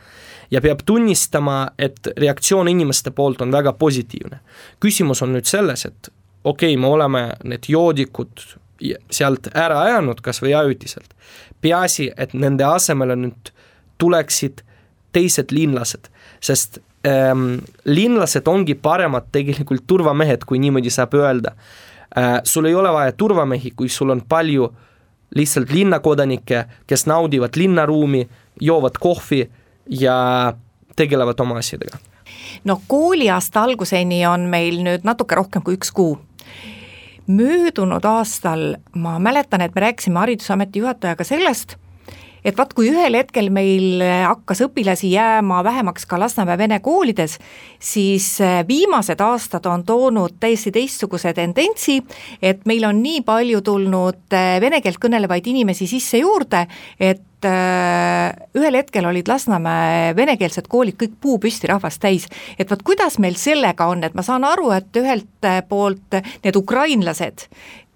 ja 0.50 0.60
peab 0.60 0.84
tunnistama, 0.86 1.70
et 1.78 2.12
reaktsioon 2.16 2.68
inimeste 2.68 3.10
poolt 3.10 3.40
on 3.42 3.52
väga 3.52 3.72
positiivne. 3.72 4.40
küsimus 4.80 5.22
on 5.22 5.34
nüüd 5.34 5.48
selles, 5.48 5.86
et 5.86 6.12
okei 6.44 6.74
okay,, 6.74 6.80
me 6.80 6.86
oleme 6.86 7.24
need 7.44 7.66
joodikud 7.68 8.44
sealt 9.10 9.48
ära 9.54 9.82
ajanud, 9.86 10.20
kas 10.22 10.42
või 10.42 10.54
ajutiselt, 10.56 11.14
peaasi, 11.60 12.12
et 12.16 12.34
nende 12.34 12.66
asemele 12.66 13.16
nüüd 13.18 13.52
tuleksid 13.98 14.62
teised 15.12 15.52
linlased, 15.54 16.10
sest 16.44 16.78
ähm, 17.06 17.58
linlased 17.84 18.48
ongi 18.48 18.74
paremad 18.74 19.30
tegelikult 19.34 19.86
turvamehed, 19.86 20.44
kui 20.46 20.60
niimoodi 20.62 20.92
saab 20.94 21.16
öelda. 21.18 21.54
Äh, 22.18 22.38
sul 22.44 22.68
ei 22.70 22.74
ole 22.74 22.92
vaja 22.92 23.12
turvamehi, 23.12 23.72
kui 23.76 23.88
sul 23.88 24.14
on 24.14 24.22
palju 24.28 24.70
lihtsalt 25.36 25.72
linnakodanikke, 25.72 26.64
kes 26.86 27.06
naudivad 27.06 27.56
linnaruumi, 27.56 28.28
joovad 28.60 28.96
kohvi 29.00 29.42
ja 30.00 30.54
tegelevad 30.96 31.40
oma 31.40 31.58
asjadega. 31.58 31.98
no 32.64 32.80
kooliaasta 32.88 33.62
alguseni 33.62 34.26
on 34.26 34.40
meil 34.50 34.80
nüüd 34.84 35.04
natuke 35.04 35.34
rohkem 35.34 35.62
kui 35.62 35.76
üks 35.78 35.92
kuu 35.94 36.16
möödunud 37.28 38.04
aastal 38.04 38.76
ma 38.96 39.18
mäletan, 39.18 39.60
et 39.60 39.74
me 39.74 39.80
rääkisime 39.80 40.18
Haridusameti 40.18 40.78
juhatajaga 40.82 41.24
sellest, 41.24 41.76
et 42.44 42.56
vaat 42.58 42.72
kui 42.76 42.90
ühel 42.92 43.18
hetkel 43.18 43.50
meil 43.54 44.02
hakkas 44.02 44.62
õpilasi 44.68 45.12
jääma 45.12 45.62
vähemaks 45.64 46.06
ka 46.08 46.18
Lasnamäe 46.20 46.58
vene 46.58 46.80
koolides, 46.80 47.38
siis 47.78 48.40
äh, 48.40 48.60
viimased 48.68 49.20
aastad 49.20 49.66
on 49.66 49.84
toonud 49.84 50.38
täiesti 50.40 50.72
teistsuguse 50.74 51.32
tendentsi, 51.34 52.00
et 52.42 52.66
meil 52.66 52.84
on 52.88 53.02
nii 53.02 53.22
palju 53.26 53.62
tulnud 53.64 54.36
äh, 54.36 54.58
vene 54.62 54.82
keelt 54.84 55.00
kõnelevaid 55.02 55.48
inimesi 55.50 55.88
sisse 55.90 56.22
juurde, 56.22 56.64
et 57.00 57.48
äh, 57.48 58.32
ühel 58.58 58.80
hetkel 58.80 59.08
olid 59.08 59.30
Lasnamäe 59.30 60.14
venekeelsed 60.18 60.70
koolid 60.70 60.98
kõik 61.00 61.18
puupüsti 61.22 61.70
rahvast 61.70 62.02
täis. 62.02 62.28
et 62.58 62.70
vot 62.70 62.82
kuidas 62.82 63.18
meil 63.18 63.36
sellega 63.38 63.86
on, 63.86 64.04
et 64.04 64.14
ma 64.14 64.26
saan 64.26 64.44
aru, 64.44 64.70
et 64.76 65.02
ühelt 65.02 65.50
poolt 65.68 66.18
need 66.44 66.56
ukrainlased, 66.56 67.48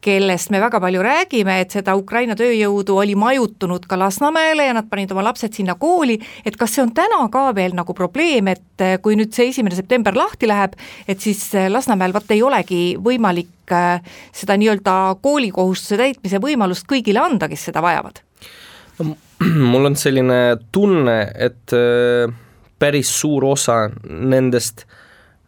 kellest 0.03 0.51
me 0.51 0.61
väga 0.61 0.81
palju 0.83 1.03
räägime, 1.05 1.61
et 1.63 1.75
seda 1.75 1.95
Ukraina 1.99 2.35
tööjõudu 2.39 2.97
oli 2.99 3.15
majutunud 3.19 3.85
ka 3.87 3.99
Lasnamäele 4.01 4.67
ja 4.67 4.75
nad 4.75 4.89
panid 4.91 5.13
oma 5.15 5.25
lapsed 5.29 5.55
sinna 5.55 5.77
kooli, 5.79 6.17
et 6.45 6.57
kas 6.59 6.75
see 6.75 6.83
on 6.83 6.91
täna 6.97 7.21
ka 7.33 7.45
veel 7.55 7.77
nagu 7.79 7.95
probleem, 7.95 8.51
et 8.51 8.83
eh, 8.83 8.97
kui 9.03 9.17
nüüd 9.19 9.35
see 9.35 9.53
esimene 9.53 9.79
september 9.79 10.17
lahti 10.19 10.51
läheb, 10.51 10.75
et 11.07 11.23
siis 11.23 11.45
eh, 11.55 11.71
Lasnamäel 11.71 12.15
vot 12.15 12.35
ei 12.35 12.43
olegi 12.43 12.83
võimalik 13.03 13.75
eh, 13.75 14.17
seda 14.35 14.59
nii-öelda 14.59 14.97
koolikohustuse 15.23 16.01
täitmise 16.01 16.43
võimalust 16.43 16.89
kõigile 16.91 17.23
anda, 17.23 17.51
kes 17.53 17.71
seda 17.71 17.85
vajavad? 17.85 18.23
no 18.99 19.15
mul 19.73 19.93
on 19.93 19.99
selline 19.99 20.41
tunne, 20.75 21.17
et 21.35 21.73
päris 22.83 23.11
suur 23.21 23.47
osa 23.53 23.87
nendest, 24.07 24.85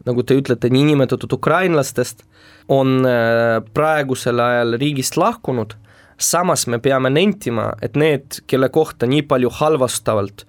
nagu 0.05 0.23
te 0.23 0.37
ütlete, 0.39 0.71
niinimetatud 0.73 1.33
ukrainlastest 1.33 2.25
on 2.69 3.05
äh, 3.09 3.61
praegusel 3.75 4.41
ajal 4.41 4.79
riigist 4.81 5.19
lahkunud, 5.21 5.77
samas 6.19 6.67
me 6.71 6.79
peame 6.79 7.11
nentima, 7.11 7.73
et 7.83 7.97
need, 7.97 8.41
kelle 8.47 8.69
kohta 8.73 9.09
nii 9.11 9.25
palju 9.29 9.51
halvastavalt 9.61 10.47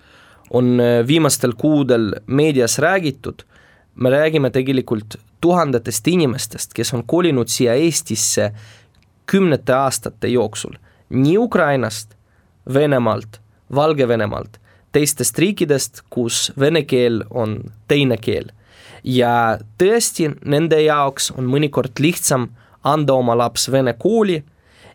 on 0.51 0.79
äh, 0.79 1.01
viimastel 1.07 1.55
kuudel 1.57 2.13
meedias 2.27 2.79
räägitud, 2.79 3.45
me 3.95 4.11
räägime 4.11 4.51
tegelikult 4.51 5.17
tuhandetest 5.41 6.07
inimestest, 6.07 6.73
kes 6.75 6.93
on 6.93 7.05
kolinud 7.07 7.47
siia 7.51 7.77
Eestisse 7.79 8.51
kümnete 9.25 9.73
aastate 9.73 10.27
jooksul 10.27 10.75
nii 11.09 11.37
Ukrainast, 11.37 12.15
Venemaalt, 12.73 13.39
Valgevenemaalt, 13.75 14.57
teistest 14.91 15.37
riikidest, 15.39 16.01
kus 16.09 16.51
vene 16.59 16.83
keel 16.83 17.23
on 17.29 17.59
teine 17.87 18.17
keel. 18.17 18.49
Ja 19.05 19.57
tõesti, 19.77 20.31
nende 20.45 20.81
jaoks 20.81 21.31
on 21.37 21.45
mõnikord 21.49 21.99
lihtsam 22.01 22.49
anda 22.83 23.13
oma 23.13 23.37
laps 23.37 23.69
vene 23.71 23.93
kooli 23.93 24.39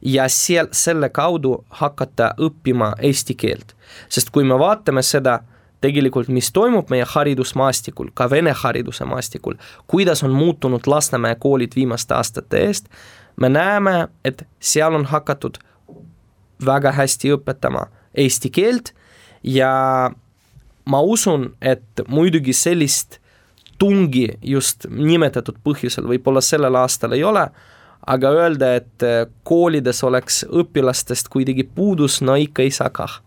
ja 0.03 0.27
seal 0.29 0.71
selle 0.73 1.09
kaudu 1.09 1.61
hakata 1.83 2.35
õppima 2.39 2.95
eesti 2.99 3.35
keelt. 3.35 3.75
sest 4.09 4.31
kui 4.31 4.45
me 4.45 4.59
vaatame 4.59 5.03
seda, 5.03 5.41
tegelikult, 5.81 6.29
mis 6.29 6.51
toimub 6.53 6.91
meie 6.91 7.05
haridusmaastikul, 7.09 8.11
ka 8.15 8.31
vene 8.31 8.53
hariduse 8.53 9.05
maastikul, 9.05 9.55
kuidas 9.87 10.23
on 10.23 10.31
muutunud 10.31 10.87
Lasnamäe 10.87 11.35
koolid 11.35 11.73
viimaste 11.77 12.15
aastate 12.15 12.65
eest, 12.67 12.89
me 13.37 13.49
näeme, 13.49 14.09
et 14.25 14.43
seal 14.61 14.95
on 14.95 15.05
hakatud 15.05 15.59
väga 16.67 16.93
hästi 16.93 17.33
õpetama 17.37 17.87
eesti 18.15 18.51
keelt 18.51 18.93
ja 19.43 20.11
ma 20.85 21.01
usun, 21.01 21.55
et 21.61 22.05
muidugi 22.09 22.53
sellist 22.53 23.20
tungi 23.81 24.27
just 24.45 24.87
nimetatud 24.91 25.59
põhjusel 25.65 26.07
võib-olla 26.11 26.43
sellel 26.45 26.77
aastal 26.77 27.17
ei 27.17 27.25
ole, 27.25 27.47
aga 28.07 28.31
öelda, 28.37 28.75
et 28.81 29.07
koolides 29.49 30.05
oleks 30.05 30.45
õpilastest 30.47 31.33
kuidagi 31.33 31.65
puudus, 31.65 32.21
no 32.21 32.37
ikka 32.37 32.65
ei 32.67 32.73
saa 32.75 32.93
kah 32.93 33.21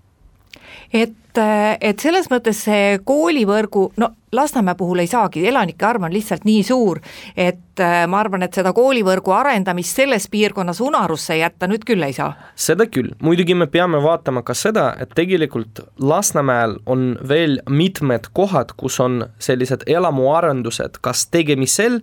et, 0.94 1.40
et 1.82 2.00
selles 2.00 2.30
mõttes 2.32 2.64
see 2.66 3.00
koolivõrgu, 3.06 3.92
no 3.98 4.14
Lasnamäe 4.34 4.74
puhul 4.76 5.04
ei 5.04 5.08
saagi, 5.08 5.44
elanike 5.48 5.86
arv 5.86 6.08
on 6.08 6.14
lihtsalt 6.14 6.46
nii 6.46 6.64
suur, 6.66 7.00
et 7.38 7.82
äh, 7.82 8.06
ma 8.10 8.18
arvan, 8.24 8.42
et 8.46 8.56
seda 8.58 8.72
koolivõrgu 8.74 9.34
arendamist 9.36 10.00
selles 10.00 10.26
piirkonnas 10.34 10.82
unarusse 10.82 11.38
jätta 11.38 11.70
nüüd 11.70 11.86
küll 11.86 12.02
ei 12.06 12.16
saa. 12.18 12.34
seda 12.56 12.88
küll, 12.90 13.14
muidugi 13.22 13.54
me 13.54 13.68
peame 13.70 14.02
vaatama 14.04 14.42
ka 14.42 14.56
seda, 14.58 14.90
et 15.00 15.14
tegelikult 15.16 15.84
Lasnamäel 16.02 16.80
on 16.86 17.14
veel 17.30 17.60
mitmed 17.70 18.32
kohad, 18.34 18.74
kus 18.78 19.00
on 19.00 19.28
sellised 19.40 19.86
elamuarendused 19.88 20.98
kas 21.02 21.28
tegemisel 21.30 22.02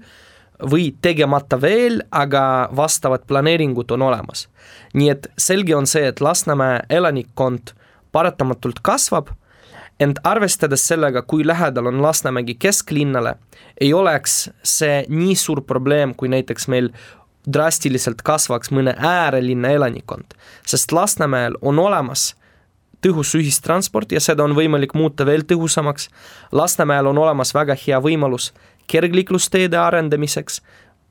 või 0.71 0.91
tegemata 1.03 1.59
veel, 1.61 2.03
aga 2.11 2.69
vastavad 2.77 3.27
planeeringud 3.27 3.91
on 3.91 4.03
olemas. 4.03 4.49
nii 4.95 5.11
et 5.11 5.27
selge 5.39 5.75
on 5.77 5.87
see, 5.87 6.07
et 6.07 6.21
Lasnamäe 6.21 6.81
elanikkond 6.91 7.75
paratamatult 8.13 8.81
kasvab, 8.83 9.31
ent 10.01 10.19
arvestades 10.25 10.87
sellega, 10.89 11.23
kui 11.23 11.47
lähedal 11.47 11.91
on 11.91 12.03
Lasnamägi 12.03 12.57
kesklinnale, 12.59 13.35
ei 13.81 13.93
oleks 13.93 14.51
see 14.65 15.05
nii 15.09 15.37
suur 15.37 15.63
probleem, 15.67 16.15
kui 16.15 16.29
näiteks 16.33 16.69
meil 16.73 16.91
drastiliselt 17.53 18.23
kasvaks 18.23 18.73
mõne 18.73 18.95
äärelinna 18.97 19.73
elanikkond, 19.77 20.37
sest 20.67 20.93
Lasnamäel 20.93 21.57
on 21.61 21.79
olemas 21.79 22.35
tõhus 23.05 23.33
ühistransport 23.39 24.13
ja 24.13 24.21
seda 24.21 24.45
on 24.45 24.55
võimalik 24.57 24.93
muuta 24.95 25.25
veel 25.27 25.45
tõhusamaks. 25.49 26.11
Lasnamäel 26.53 27.09
on 27.09 27.19
olemas 27.19 27.55
väga 27.57 27.77
hea 27.87 28.01
võimalus 28.01 28.51
kergliiklusteede 28.91 29.79
arendamiseks, 29.79 30.61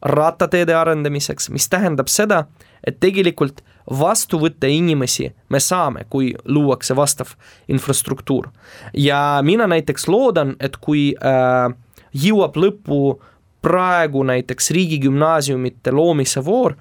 rattateede 0.05 0.75
arendamiseks, 0.75 1.49
mis 1.49 1.69
tähendab 1.69 2.11
seda, 2.11 2.45
et 2.85 2.99
tegelikult 2.99 3.63
vastu 3.89 4.39
võtta 4.39 4.69
inimesi 4.69 5.29
me 5.49 5.59
saame, 5.59 6.05
kui 6.09 6.33
luuakse 6.45 6.95
vastav 6.95 7.33
infrastruktuur. 7.67 8.49
ja 8.93 9.41
mina 9.43 9.67
näiteks 9.67 10.07
loodan, 10.07 10.55
et 10.59 10.77
kui 10.77 11.15
äh, 11.15 11.73
jõuab 12.13 12.55
lõppu 12.55 13.21
praegu 13.61 14.23
näiteks 14.23 14.71
riigigümnaasiumite 14.71 15.91
loomise 15.91 16.45
voor, 16.45 16.75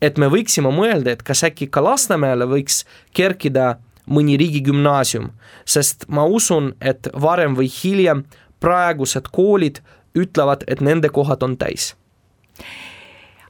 et 0.00 0.18
me 0.18 0.26
võiksime 0.26 0.72
mõelda, 0.72 1.12
et 1.12 1.22
kas 1.22 1.44
äkki 1.44 1.68
ka 1.70 1.82
Lasnamäele 1.84 2.46
võiks 2.46 2.84
kerkida 3.14 3.76
mõni 4.06 4.36
riigigümnaasium, 4.40 5.30
sest 5.64 6.08
ma 6.08 6.24
usun, 6.24 6.72
et 6.80 7.08
varem 7.14 7.54
või 7.58 7.68
hiljem 7.70 8.24
praegused 8.60 9.28
koolid 9.32 9.82
ütlevad, 10.18 10.64
et 10.66 10.80
nende 10.80 11.08
kohad 11.08 11.42
on 11.42 11.56
täis. 11.56 11.94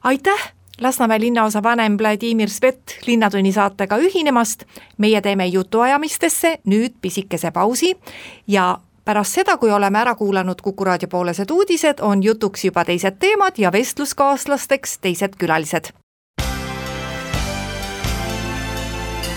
aitäh 0.03 0.53
Lasnamäe 0.81 1.19
linnaosa 1.19 1.63
vanem 1.63 1.97
Vladimir 1.97 2.49
Svet 2.49 2.99
Linnatunni 3.07 3.51
saatega 3.51 3.97
ühinemast. 3.97 4.63
meie 4.97 5.21
teeme 5.21 5.45
jutuajamistesse 5.45 6.57
nüüd 6.65 6.93
pisikese 7.01 7.51
pausi 7.51 7.97
ja 8.47 8.77
pärast 9.05 9.33
seda, 9.33 9.57
kui 9.57 9.71
oleme 9.71 9.99
ära 9.99 10.15
kuulanud 10.15 10.61
Kuku 10.61 10.83
raadio 10.83 11.07
poolesed 11.07 11.51
uudised, 11.51 11.99
on 12.01 12.23
jutuks 12.23 12.65
juba 12.65 12.85
teised 12.85 13.19
teemad 13.19 13.53
ja 13.57 13.71
vestluskaaslasteks 13.71 14.97
teised 14.97 15.35
külalised. 15.37 15.93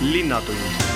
linnatund 0.00 0.86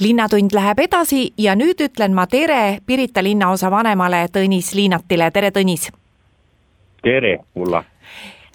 linnatund 0.00 0.52
läheb 0.52 0.78
edasi 0.78 1.32
ja 1.38 1.54
nüüd 1.54 1.80
ütlen 1.80 2.12
ma 2.14 2.26
tere 2.26 2.78
Pirita 2.86 3.22
linnaosa 3.22 3.70
vanemale 3.70 4.26
Tõnis 4.32 4.74
Liinatile, 4.74 5.30
tere 5.30 5.50
Tõnis 5.50 5.90
tere, 7.08 7.38
Ulla! 7.54 7.84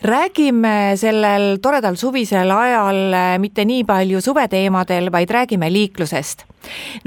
räägime 0.03 0.97
sellel 0.99 1.61
toredal 1.63 1.95
suvisel 1.95 2.51
ajal 2.51 3.13
eh, 3.15 3.35
mitte 3.39 3.63
nii 3.65 3.85
palju 3.87 4.19
suveteemadel, 4.21 5.07
vaid 5.11 5.31
räägime 5.31 5.69
liiklusest. 5.71 6.43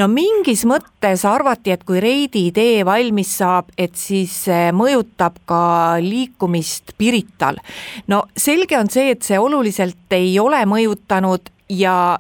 no 0.01 0.09
mingis 0.09 0.65
mõttes 0.69 1.27
arvati, 1.29 1.75
et 1.75 1.85
kui 1.85 2.01
Reidi 2.01 2.49
tee 2.57 2.85
valmis 2.89 3.35
saab, 3.39 3.69
et 3.79 3.95
siis 4.01 4.35
mõjutab 4.73 5.39
ka 5.45 5.61
liikumist 6.01 6.97
Pirital. 6.99 7.61
no 8.09 8.25
selge 8.37 8.79
on 8.81 8.91
see, 8.91 9.13
et 9.13 9.23
see 9.23 9.39
oluliselt 9.39 10.17
ei 10.19 10.39
ole 10.41 10.65
mõjutanud 10.67 11.53
ja 11.69 12.17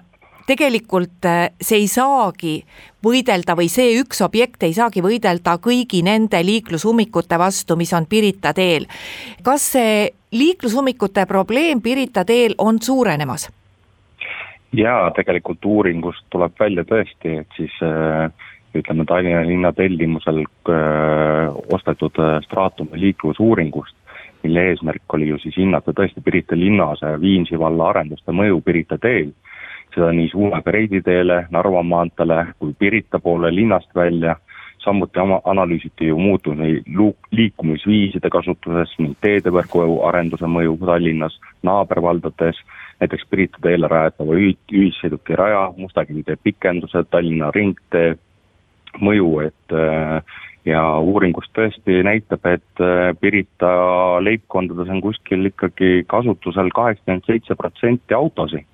tegelikult 0.46 1.26
äh, 1.26 1.50
see 1.60 1.82
ei 1.82 1.88
saagi 1.90 2.54
võidelda 3.04 3.56
või 3.58 3.68
see 3.70 3.96
üks 4.00 4.22
objekt 4.24 4.62
ei 4.66 4.74
saagi 4.76 5.02
võidelda 5.04 5.56
kõigi 5.62 6.02
nende 6.06 6.40
liiklusummikute 6.46 7.38
vastu, 7.38 7.76
mis 7.76 7.92
on 7.96 8.06
Pirita 8.06 8.54
teel. 8.54 8.86
kas 9.42 9.72
see 9.76 10.08
liiklusummikute 10.32 11.26
probleem 11.26 11.82
Pirita 11.82 12.24
teel 12.24 12.54
on 12.58 12.80
suurenemas? 12.82 13.50
jaa, 14.76 15.10
tegelikult 15.16 15.64
uuringust 15.64 16.26
tuleb 16.30 16.52
välja 16.60 16.84
tõesti, 16.84 17.38
et 17.42 17.58
siis 17.58 17.72
äh, 17.82 18.30
ütleme, 18.76 19.06
Tallinna 19.08 19.42
linna 19.46 19.72
tellimusel 19.72 20.42
äh, 20.44 21.54
ostetud 21.72 22.18
Stratumi 22.44 23.00
liiklusuuringust, 23.00 23.96
mille 24.44 24.68
eesmärk 24.70 25.14
oli 25.18 25.30
ju 25.32 25.40
siis 25.42 25.56
hinnata 25.58 25.94
tõesti 25.96 26.22
Pirita 26.22 26.58
linnas 26.58 27.02
Viimsi 27.20 27.58
valla 27.58 27.90
arenduste 27.90 28.34
mõju 28.36 28.60
Pirita 28.62 28.98
teel 29.02 29.32
seda 29.96 30.12
nii 30.12 30.28
suunaga 30.28 30.72
Reidi 30.74 31.00
teele, 31.02 31.46
Narva 31.50 31.82
maanteele 31.82 32.42
kui 32.60 32.74
Pirita 32.78 33.18
poole 33.22 33.50
linnast 33.54 33.94
välja, 33.96 34.36
samuti 34.84 35.20
analüüsiti 35.44 36.10
ju 36.10 36.18
luuk-, 36.96 37.28
liikumisviiside 37.32 38.30
kasutuses 38.30 38.92
ning 38.98 39.16
teedevõrgu 39.24 40.02
arenduse 40.08 40.46
mõju 40.46 40.76
Tallinnas, 40.84 41.40
naabervaldades, 41.62 42.60
näiteks 43.00 43.26
Pirita 43.30 43.58
teele 43.62 43.88
rajatava 43.88 44.36
ühi-, 44.36 44.58
ühissõidukiraja, 44.72 45.72
Mustakivi 45.76 46.22
tee 46.22 46.36
pikendused, 46.42 47.08
Tallinna 47.10 47.50
ringtee 47.56 48.14
mõju, 49.00 49.32
et 49.48 49.76
äh, 49.76 50.36
ja 50.66 50.84
uuringus 50.98 51.48
tõesti 51.56 52.02
näitab, 52.04 52.44
et 52.52 52.84
äh, 52.84 53.10
Pirita 53.20 53.72
leibkondades 54.20 54.92
on 54.92 55.00
kuskil 55.00 55.48
ikkagi 55.50 56.04
kasutusel 56.06 56.70
kaheksakümmend 56.74 57.26
seitse 57.26 57.56
protsenti 57.56 58.14
autosid 58.14 58.68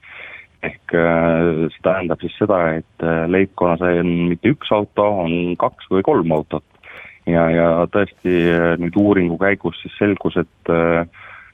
ehk 0.63 0.95
äh, 0.95 1.69
see 1.73 1.83
tähendab 1.85 2.23
siis 2.23 2.35
seda, 2.39 2.61
et 2.79 3.07
äh, 3.07 3.25
leibkonnas 3.31 3.83
on 3.83 4.13
mitte 4.33 4.53
üks 4.55 4.71
auto, 4.75 5.09
on 5.25 5.57
kaks 5.59 5.91
või 5.91 6.05
kolm 6.07 6.33
autot. 6.39 6.65
ja, 7.27 7.49
ja 7.51 7.67
tõesti 7.93 8.37
äh, 8.51 8.73
nüüd 8.83 8.97
uuringu 8.99 9.39
käigus 9.43 9.79
siis 9.83 9.99
selgus, 9.99 10.39
et 10.41 10.75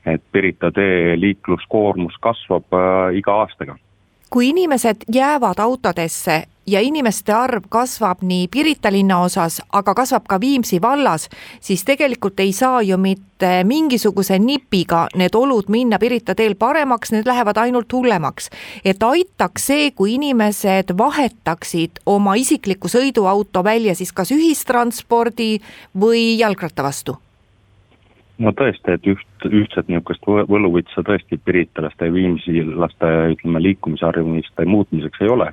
et 0.08 0.22
Pirita 0.32 0.70
tee 0.72 1.18
liikluskoormus 1.20 2.14
kasvab 2.24 2.72
iga 3.12 3.34
aastaga 3.42 3.74
kui 4.30 4.48
inimesed 4.52 5.08
jäävad 5.14 5.58
autodesse 5.58 6.42
ja 6.68 6.80
inimeste 6.80 7.32
arv 7.32 7.64
kasvab 7.68 8.22
nii 8.22 8.48
Pirita 8.52 8.92
linnaosas, 8.92 9.60
aga 9.72 9.94
kasvab 9.94 10.26
ka 10.28 10.40
Viimsi 10.40 10.80
vallas, 10.82 11.28
siis 11.60 11.84
tegelikult 11.84 12.40
ei 12.40 12.52
saa 12.52 12.82
ju 12.82 12.98
mitte 13.00 13.50
mingisuguse 13.64 14.38
nipiga 14.38 15.06
need 15.16 15.34
olud 15.34 15.70
minna 15.72 15.98
Pirita 15.98 16.34
teel 16.34 16.54
paremaks, 16.54 17.12
need 17.12 17.26
lähevad 17.26 17.56
ainult 17.56 17.92
hullemaks. 17.92 18.50
et 18.84 19.02
aitaks 19.02 19.66
see, 19.66 19.90
kui 19.90 20.14
inimesed 20.14 20.92
vahetaksid 20.98 22.02
oma 22.06 22.34
isikliku 22.34 22.88
sõiduauto 22.88 23.64
välja 23.64 23.94
siis 23.94 24.12
kas 24.12 24.32
ühistranspordi 24.32 25.58
või 25.94 26.38
jalgratta 26.38 26.82
vastu 26.82 27.18
no 28.38 28.52
tõesti, 28.54 28.94
et 28.94 29.06
üht, 29.06 29.46
ühtset 29.46 29.88
niisugust 29.90 30.26
võluvitsa 30.26 31.02
tõesti 31.06 31.38
piritalaste 31.44 32.08
ja 32.08 32.14
viimsilaste 32.14 33.10
ütleme, 33.34 33.62
liikumisharjumiste 33.62 34.66
muutmiseks 34.66 35.24
ei 35.24 35.32
ole. 35.32 35.50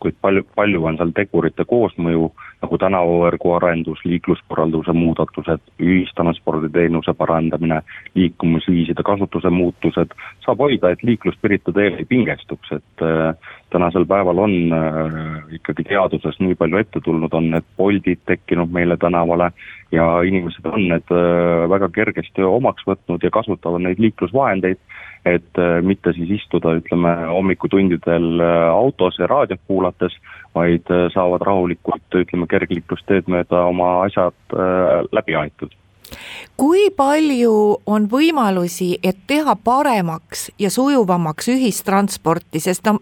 Kuid 0.00 0.16
palju, 0.20 0.44
palju 0.56 0.84
on 0.88 0.96
seal 0.98 1.12
tegurite 1.16 1.64
koosmõju, 1.68 2.30
nagu 2.62 2.78
tänavavõrgu 2.80 3.54
arendus, 3.56 4.02
liikluskorralduse 4.04 4.92
muudatused, 4.96 5.62
ühistransporditeenuse 5.80 7.14
parandamine, 7.16 7.80
liikumisviiside 8.18 9.04
kasutuse 9.06 9.52
muutused, 9.52 10.14
saab 10.44 10.64
hoida, 10.64 10.92
et 10.92 11.04
liiklus 11.06 11.38
Pirita 11.42 11.72
teel 11.76 12.00
ei 12.00 12.08
pingestuks, 12.08 12.72
et 12.80 13.06
äh, 13.06 13.52
tänasel 13.70 14.06
päeval 14.06 14.38
on 14.38 14.54
äh, 14.72 15.54
ikkagi 15.56 15.84
teaduses 15.88 16.38
nii 16.40 16.54
palju 16.58 16.80
ette 16.80 17.00
tulnud, 17.04 17.32
on 17.32 17.50
need 17.54 17.66
Boltid 17.78 18.22
tekkinud 18.26 18.72
meile 18.72 18.96
tänavale 18.96 19.50
ja 19.92 20.06
inimesed 20.26 20.66
on 20.66 20.88
need 20.92 21.14
äh, 21.14 21.68
väga 21.70 21.88
kergesti 21.94 22.46
omaks 22.46 22.86
võtnud 22.86 23.22
ja 23.22 23.30
kasutavad 23.30 23.82
neid 23.86 24.02
liiklusvahendeid 24.02 24.80
et 25.28 25.58
äh, 25.60 25.80
mitte 25.84 26.12
siis 26.16 26.30
istuda, 26.40 26.74
ütleme, 26.80 27.12
hommikutundidel 27.28 28.40
autos 28.70 29.18
ja 29.18 29.28
raadiot 29.30 29.60
kuulates, 29.66 30.16
vaid 30.54 30.88
saavad 31.14 31.44
rahulikult, 31.46 32.06
ütleme, 32.22 32.48
kergliiklusteed 32.50 33.28
mööda 33.30 33.66
oma 33.68 34.00
asjad 34.06 34.56
läbi 35.12 35.36
aetud. 35.38 35.76
Kui 36.56 36.88
palju 36.96 37.52
on 37.86 38.08
võimalusi, 38.10 38.96
et 39.04 39.20
teha 39.30 39.54
paremaks 39.64 40.48
ja 40.58 40.70
sujuvamaks 40.72 41.52
ühistransporti, 41.52 42.60
sest 42.64 42.88
no 42.88 42.98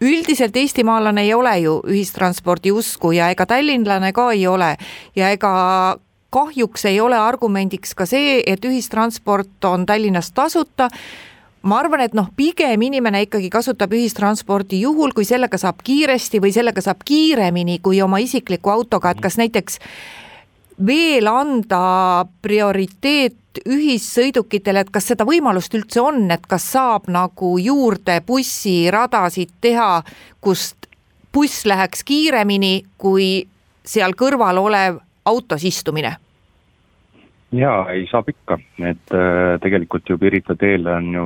üldiselt 0.00 0.56
eestimaalane 0.56 1.22
ei 1.22 1.34
ole 1.34 1.58
ju 1.60 1.80
ühistranspordi 1.88 2.72
usku 2.72 3.12
ja 3.12 3.30
ega 3.30 3.46
tallinlane 3.46 4.12
ka 4.16 4.30
ei 4.32 4.46
ole. 4.46 4.76
Ja 5.16 5.30
ega 5.30 5.98
kahjuks 6.30 6.84
ei 6.84 7.00
ole 7.00 7.18
argumendiks 7.18 7.94
ka 7.94 8.06
see, 8.06 8.40
et 8.46 8.64
ühistransport 8.64 9.64
on 9.66 9.86
Tallinnas 9.86 10.30
tasuta. 10.32 10.88
Ma 11.62 11.76
arvan, 11.82 12.00
et 12.00 12.14
noh, 12.16 12.30
pigem 12.36 12.80
inimene 12.86 13.26
ikkagi 13.26 13.50
kasutab 13.52 13.92
ühistransporti 13.92 14.78
juhul, 14.80 15.12
kui 15.12 15.26
sellega 15.28 15.58
saab 15.60 15.82
kiiresti 15.84 16.40
või 16.40 16.54
sellega 16.56 16.80
saab 16.80 17.02
kiiremini 17.04 17.80
kui 17.84 18.00
oma 18.00 18.22
isikliku 18.22 18.72
autoga, 18.72 19.12
et 19.12 19.20
kas 19.20 19.36
näiteks 19.36 19.76
veel 20.86 21.28
anda 21.28 22.24
prioriteet 22.40 23.49
ühissõidukitele, 23.66 24.84
et 24.84 24.90
kas 24.94 25.10
seda 25.10 25.26
võimalust 25.26 25.74
üldse 25.74 26.00
on, 26.00 26.30
et 26.30 26.46
kas 26.46 26.68
saab 26.72 27.08
nagu 27.10 27.56
juurde 27.58 28.20
bussiradasid 28.26 29.56
teha, 29.60 30.02
kust 30.40 30.88
buss 31.32 31.66
läheks 31.66 32.04
kiiremini 32.04 32.82
kui 32.98 33.46
seal 33.86 34.14
kõrval 34.18 34.58
olev 34.58 35.00
autos 35.24 35.64
istumine? 35.64 36.16
Jaa, 37.52 37.88
ei 37.90 38.06
saab 38.10 38.28
ikka, 38.30 38.60
et 38.86 39.14
äh, 39.16 39.56
tegelikult 39.62 40.06
ju 40.08 40.18
Pirita 40.18 40.54
teele 40.54 40.92
on 40.94 41.08
ju 41.14 41.24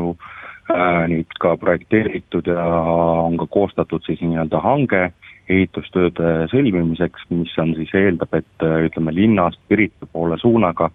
äh, 0.72 1.02
nüüd 1.12 1.36
ka 1.40 1.52
projekteeritud 1.60 2.48
ja 2.48 2.64
on 2.64 3.36
ka 3.40 3.46
koostatud 3.52 4.04
siis 4.06 4.22
nii-öelda 4.24 4.60
hange 4.64 5.10
ehitustööde 5.52 6.46
sõlmimiseks, 6.48 7.26
mis 7.28 7.52
on 7.60 7.74
siis 7.76 7.92
eeldab, 8.00 8.32
et 8.40 8.64
äh, 8.64 8.86
ütleme 8.88 9.12
linnast 9.12 9.60
Pirita 9.68 10.08
poole 10.08 10.40
suunaga 10.40 10.88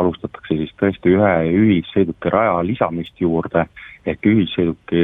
alustatakse 0.00 0.56
siis 0.58 0.72
tõesti 0.80 1.14
ühe 1.14 1.32
ühissõiduki 1.50 2.32
raja 2.32 2.60
lisamist 2.66 3.20
juurde, 3.20 3.66
ehk 4.06 4.28
ühissõiduki, 4.28 5.02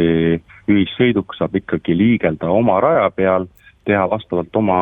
ühissõiduk 0.70 1.34
saab 1.38 1.56
ikkagi 1.58 1.96
liigelda 1.96 2.50
oma 2.50 2.78
raja 2.82 3.08
peal, 3.14 3.48
teha 3.84 4.04
vastavalt 4.10 4.56
oma 4.56 4.76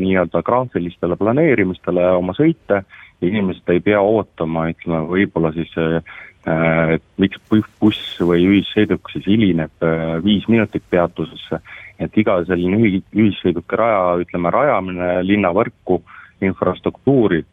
nii-öelda 0.00 0.42
graafilistele 0.44 1.16
planeerimistele 1.16 2.10
oma 2.18 2.34
sõite. 2.36 2.82
Inimesed 3.22 3.68
ei 3.70 3.80
pea 3.80 4.00
ootama, 4.02 4.66
ütleme 4.72 5.04
võib-olla 5.08 5.52
siis 5.54 5.72
äh, 5.78 6.98
miks 7.22 7.38
buss 7.80 8.18
või 8.20 8.42
ühissõiduk 8.50 9.12
siis 9.12 9.28
hilineb 9.30 9.86
äh, 9.86 10.16
viis 10.24 10.48
minutit 10.50 10.84
peatusesse, 10.90 11.62
et 12.02 12.18
iga 12.18 12.40
selline 12.48 12.80
ühi-, 12.82 13.04
ühissõiduki 13.14 13.78
raja, 13.78 14.18
ütleme 14.24 14.50
rajamine 14.50 15.14
linnavõrku, 15.28 16.02
infrastruktuuri, 16.42 17.44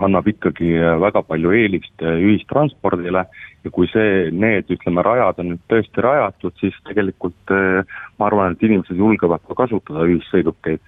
annab 0.00 0.28
ikkagi 0.30 0.72
äh, 0.78 0.94
väga 1.00 1.22
palju 1.26 1.52
eelist 1.56 2.02
ühistranspordile 2.02 3.26
ja 3.62 3.72
kui 3.74 3.88
see, 3.92 4.30
need, 4.32 4.70
ütleme, 4.72 5.04
rajad 5.06 5.42
on 5.42 5.52
nüüd 5.52 5.66
tõesti 5.70 6.02
rajatud, 6.02 6.56
siis 6.58 6.74
tegelikult 6.88 7.52
ma 8.18 8.26
arvan, 8.26 8.56
et 8.56 8.64
inimesed 8.66 8.98
julgevad 8.98 9.44
ka 9.46 9.54
kasutada 9.62 10.08
ühissõidukeid 10.08 10.82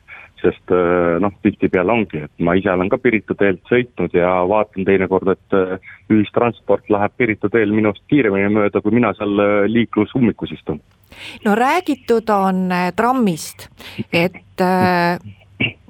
sest 0.44 0.72
äh, 0.74 1.16
noh, 1.22 1.32
tihtipeale 1.44 1.92
ongi, 1.94 2.24
et 2.26 2.44
ma 2.44 2.54
ise 2.58 2.72
olen 2.72 2.90
ka 2.92 2.98
Pirita 3.02 3.36
teelt 3.38 3.62
sõitnud 3.70 4.14
ja 4.16 4.30
vaatan 4.50 4.86
teinekord, 4.88 5.30
et 5.34 5.56
äh, 5.56 5.92
ühistransport 6.12 6.90
läheb 6.92 7.16
Pirita 7.18 7.50
teel 7.52 7.72
minust 7.74 8.04
kiiremini 8.12 8.52
mööda, 8.58 8.82
kui 8.84 8.94
mina 8.96 9.14
seal 9.18 9.40
äh, 9.44 9.54
liiklusummikus 9.70 10.54
istun. 10.58 10.82
no 11.44 11.54
räägitud 11.54 12.30
on 12.34 12.68
trammist, 12.96 13.68
et 14.12 14.62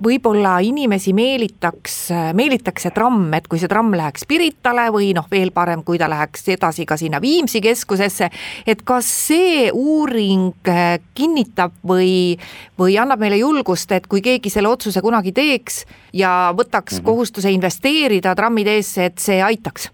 võib-olla 0.04 0.58
inimesi 0.64 1.14
meelitaks, 1.16 1.96
meelitaks 2.36 2.84
see 2.86 2.92
tramm, 2.94 3.32
et 3.36 3.46
kui 3.48 3.60
see 3.60 3.70
tramm 3.70 3.94
läheks 3.96 4.26
Piritale 4.28 4.88
või 4.92 5.12
noh, 5.16 5.26
veel 5.30 5.52
parem, 5.54 5.84
kui 5.86 5.98
ta 6.00 6.08
läheks 6.10 6.48
edasi 6.52 6.86
ka 6.88 6.98
sinna 7.00 7.20
Viimsi 7.22 7.62
keskusesse, 7.64 8.28
et 8.66 8.84
kas 8.86 9.08
see 9.28 9.70
uuring 9.72 10.68
äh, 10.68 10.98
kinnitab 11.16 11.76
või, 11.86 12.36
või 12.78 12.98
annab 13.00 13.22
meile 13.24 13.40
julgust, 13.40 13.92
et 13.96 14.08
kui 14.10 14.22
keegi 14.24 14.52
selle 14.52 14.68
otsuse 14.72 15.02
kunagi 15.04 15.32
teeks 15.32 15.84
ja 16.12 16.52
võtaks 16.56 16.98
mm 16.98 16.98
-hmm. 16.98 17.08
kohustuse 17.08 17.50
investeerida 17.50 18.34
trammiteesse, 18.34 19.04
et 19.04 19.18
see 19.18 19.42
aitaks? 19.42 19.90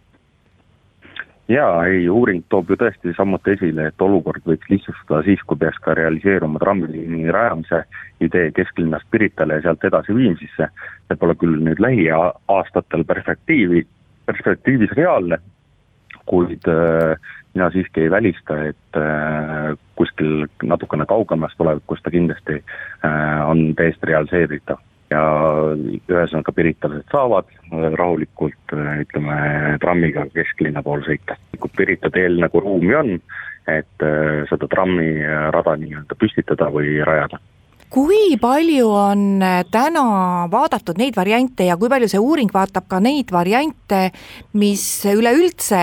Jaa, 1.50 1.84
ei, 1.86 2.08
uuring 2.08 2.44
toob 2.48 2.70
ju 2.70 2.76
tõesti 2.78 3.14
samuti 3.16 3.54
esile, 3.56 3.88
et 3.90 4.02
olukord 4.04 4.44
võiks 4.46 4.70
lihtsustada 4.70 5.22
siis, 5.26 5.42
kui 5.46 5.58
peaks 5.58 5.80
ka 5.84 5.94
realiseeruma 5.98 6.60
trammiliini 6.62 7.30
rajamise 7.34 7.82
idee 8.22 8.50
kesklinnast 8.56 9.08
Piritale 9.10 9.58
ja 9.58 9.66
sealt 9.66 9.84
edasi 9.84 10.14
Viimsisse. 10.14 10.68
see 11.08 11.18
pole 11.18 11.34
küll 11.34 11.58
nüüd 11.66 11.82
lähiaastatel 11.82 13.04
perspektiivi, 13.04 13.86
perspektiivis 14.26 14.92
reaalne, 14.98 15.40
kuid 16.30 16.68
äh, 16.70 17.16
mina 17.54 17.70
siiski 17.70 18.06
ei 18.06 18.10
välista, 18.10 18.60
et 18.70 19.00
äh, 19.00 19.74
kuskil 19.98 20.46
natukene 20.62 21.06
kaugemas 21.06 21.56
tulevikus 21.58 22.02
ta 22.02 22.10
kindlasti 22.10 22.62
äh, 23.04 23.50
on 23.50 23.74
täiesti 23.74 24.06
realiseeritav 24.06 24.78
ja 25.10 25.22
ühesõnaga 25.74 26.54
piritlased 26.54 27.06
saavad 27.12 27.48
rahulikult 27.98 28.74
ütleme 28.74 29.76
trammiga 29.82 30.26
kesklinna 30.34 30.82
poole 30.86 31.06
sõita. 31.06 31.36
Pirita 31.76 32.10
teel 32.12 32.38
nagu 32.40 32.60
ruumi 32.62 32.94
on, 32.96 33.14
et 33.68 34.04
äh, 34.04 34.42
seda 34.50 34.68
trammirada 34.70 35.76
nii-öelda 35.80 36.18
püstitada 36.18 36.70
või 36.72 36.98
rajada 37.06 37.40
kui 37.90 38.36
palju 38.38 38.86
on 38.94 39.22
äh, 39.42 39.64
täna 39.70 40.46
vaadatud 40.50 40.98
neid 41.00 41.16
variante 41.18 41.66
ja 41.66 41.76
kui 41.76 41.90
palju 41.90 42.08
see 42.10 42.22
uuring 42.22 42.52
vaatab 42.54 42.86
ka 42.90 43.00
neid 43.02 43.32
variante, 43.34 44.12
mis 44.54 44.84
üleüldse 45.10 45.82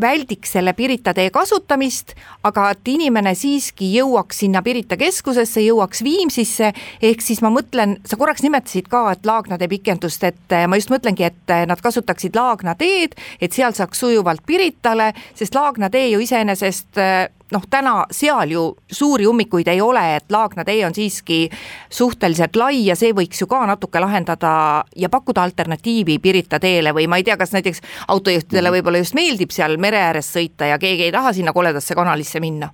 väldiks 0.00 0.52
selle 0.52 0.72
Pirita 0.72 1.14
tee 1.14 1.30
kasutamist, 1.30 2.14
aga 2.46 2.70
et 2.74 2.88
inimene 2.92 3.34
siiski 3.34 3.90
jõuaks 3.96 4.42
sinna 4.44 4.62
Pirita 4.62 4.96
keskusesse, 5.00 5.62
jõuaks 5.64 6.04
Viimsisse, 6.06 6.72
ehk 7.02 7.24
siis 7.24 7.42
ma 7.42 7.50
mõtlen, 7.54 7.98
sa 8.06 8.18
korraks 8.20 8.44
nimetasid 8.46 8.88
ka, 8.92 9.06
et 9.14 9.26
Laagna 9.26 9.58
tee 9.58 9.70
pikendust, 9.70 10.24
et 10.24 10.56
ma 10.68 10.78
just 10.78 10.92
mõtlengi, 10.92 11.26
et 11.26 11.56
nad 11.66 11.82
kasutaksid 11.82 12.38
Laagna 12.38 12.76
teed, 12.78 13.18
et 13.40 13.52
sealt 13.52 13.80
saaks 13.80 14.04
sujuvalt 14.04 14.46
Piritale, 14.46 15.12
sest 15.34 15.54
Laagna 15.58 15.90
tee 15.90 16.10
ju 16.12 16.22
iseenesest 16.22 17.00
noh, 17.52 17.62
täna 17.70 17.94
seal 18.10 18.50
ju 18.50 18.64
suuri 18.92 19.26
ummikuid 19.26 19.68
ei 19.68 19.80
ole, 19.80 20.02
et 20.16 20.30
Laagna 20.30 20.64
tee 20.64 20.84
on 20.86 20.94
siiski 20.94 21.48
suhteliselt 21.90 22.56
lai 22.56 22.84
ja 22.86 22.96
see 22.96 23.12
võiks 23.16 23.42
ju 23.42 23.48
ka 23.50 23.62
natuke 23.66 24.00
lahendada 24.00 24.84
ja 24.96 25.08
pakkuda 25.08 25.42
alternatiivi 25.42 26.18
Pirita 26.18 26.60
teele 26.60 26.94
või 26.96 27.08
ma 27.10 27.20
ei 27.20 27.26
tea, 27.26 27.36
kas 27.36 27.54
näiteks 27.56 27.82
autojuhtidele 28.08 28.68
mhm. 28.68 28.76
võib-olla 28.76 29.02
just 29.02 29.18
meeldib 29.18 29.50
seal 29.54 29.78
mere 29.78 30.02
ääres 30.10 30.30
sõita 30.34 30.70
ja 30.70 30.78
keegi 30.78 31.08
ei 31.08 31.12
taha 31.12 31.32
sinna 31.32 31.52
koledasse 31.52 31.94
kanalisse 31.94 32.40
minna 32.40 32.70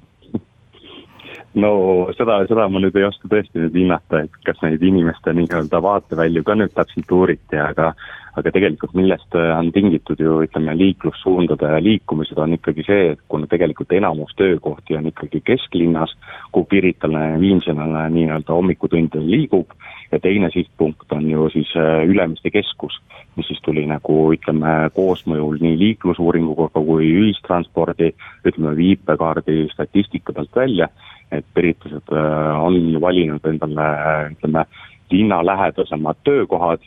no 1.57 1.73
seda, 2.17 2.43
seda 2.49 2.69
ma 2.69 2.81
nüüd 2.83 2.97
ei 2.99 3.07
oska 3.09 3.31
tõesti 3.33 3.61
nüüd 3.61 3.77
hinnata, 3.81 4.25
et 4.27 4.41
kas 4.47 4.61
neid 4.65 4.83
inimeste 4.85 5.33
nii-öelda 5.37 5.81
vaatevälju 5.83 6.45
ka 6.45 6.57
nüüd 6.59 6.75
täpselt 6.77 7.13
uuriti, 7.17 7.59
aga 7.61 7.95
aga 8.37 8.53
tegelikult 8.53 8.95
millest 8.95 9.35
on 9.35 9.71
tingitud 9.73 10.21
ju 10.21 10.41
ütleme, 10.45 10.75
liiklussuundade 10.77 11.71
liikumised 11.83 12.39
on 12.39 12.57
ikkagi 12.59 12.85
see, 12.87 13.11
et 13.15 13.23
kuna 13.33 13.49
tegelikult 13.51 13.93
enamus 13.97 14.35
töökohti 14.37 14.97
on 14.99 15.09
ikkagi 15.11 15.41
kesklinnas, 15.45 16.13
kuhu 16.53 16.69
Piritalane, 16.71 17.41
Viimsilane 17.41 18.07
nii-öelda 18.13 18.53
hommikutundidel 18.53 19.31
liigub, 19.31 19.73
ja 20.13 20.21
teine 20.21 20.51
sihtpunkt 20.53 21.13
on 21.13 21.31
ju 21.31 21.49
siis 21.55 21.73
äh, 21.77 22.05
Ülemiste 22.05 22.51
keskus, 22.51 23.01
mis 23.37 23.49
siis 23.49 23.61
tuli 23.65 23.87
nagu 23.89 24.19
ütleme, 24.37 24.77
koosmõjul 24.95 25.59
nii 25.61 25.79
liiklusuuringuga 25.83 26.71
kui 26.77 27.11
ühistranspordi, 27.25 28.13
ütleme 28.45 28.77
viipekaardi 28.77 29.67
statistika 29.73 30.37
pealt 30.37 30.57
välja 30.57 30.91
et 31.33 31.59
üritused 31.59 32.13
äh, 32.13 32.61
on 32.63 32.77
valinud 33.03 33.47
endale 33.51 33.87
ütleme, 34.31 34.67
linnalähedasemad 35.11 36.19
töökohad 36.25 36.83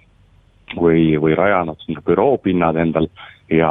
või, 0.77 1.13
või 1.21 1.35
rajanud 1.37 1.81
sinna 1.85 2.03
büroopinnad 2.05 2.77
endal, 2.79 3.09
ja 3.49 3.69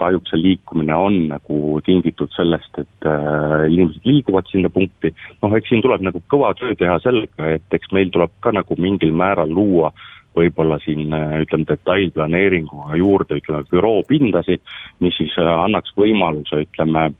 kahjuks 0.00 0.32
see 0.32 0.40
liikumine 0.40 0.94
on 0.96 1.18
nagu 1.34 1.80
tingitud 1.84 2.32
sellest, 2.36 2.78
et 2.80 3.08
äh, 3.08 3.66
inimesed 3.68 4.06
liiguvad 4.08 4.48
sinna 4.48 4.70
punkti, 4.72 5.12
noh, 5.42 5.56
eks 5.58 5.68
siin 5.68 5.84
tuleb 5.84 6.04
nagu 6.06 6.22
kõva 6.32 6.54
töö 6.56 6.72
teha 6.78 6.96
sellega, 7.04 7.52
et 7.58 7.76
eks 7.76 7.92
meil 7.92 8.12
tuleb 8.14 8.32
ka 8.40 8.54
nagu 8.56 8.78
mingil 8.80 9.12
määral 9.16 9.52
luua 9.52 9.92
võib-olla 10.36 10.78
siin 10.84 11.12
äh, 11.12 11.38
ütleme, 11.44 11.68
detailplaneeringuga 11.68 12.96
juurde, 13.00 13.38
ütleme, 13.42 13.66
büroopindasid, 13.70 14.62
mis 15.04 15.16
siis 15.20 15.34
äh, 15.40 15.50
annaks 15.66 15.92
võimaluse, 15.98 16.64
ütleme, 16.66 17.10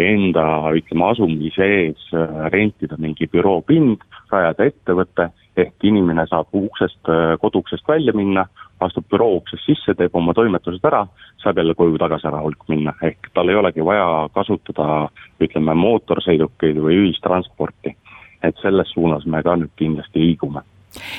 enda, 0.00 0.44
ütleme, 0.76 1.06
asumi 1.08 1.52
sees 1.56 2.04
äh, 2.12 2.36
rentida 2.52 3.00
mingi 3.00 3.28
büroopind, 3.32 4.04
rajada 4.32 4.68
ettevõte, 4.70 5.30
ehk 5.56 5.84
inimene 5.84 6.26
saab 6.30 6.54
uksest, 6.54 7.10
koduuksest 7.40 7.88
välja 7.88 8.12
minna, 8.16 8.46
astub 8.80 9.06
büroo 9.10 9.36
uksest 9.40 9.66
sisse, 9.66 9.94
teeb 9.94 10.14
oma 10.16 10.34
toimetused 10.34 10.84
ära, 10.86 11.04
saab 11.42 11.58
jälle 11.58 11.74
koju 11.74 11.98
tagasi 11.98 12.28
ära 12.30 12.42
hulk 12.44 12.68
minna, 12.68 12.94
ehk 13.02 13.30
tal 13.34 13.48
ei 13.48 13.58
olegi 13.58 13.84
vaja 13.84 14.28
kasutada 14.34 15.08
ütleme, 15.40 15.74
mootorsõidukeid 15.74 16.80
või 16.80 17.02
ühistransporti. 17.04 17.96
et 18.42 18.56
selles 18.62 18.88
suunas 18.94 19.26
me 19.26 19.42
ka 19.42 19.52
nüüd 19.56 19.72
kindlasti 19.76 20.20
liigume 20.20 20.62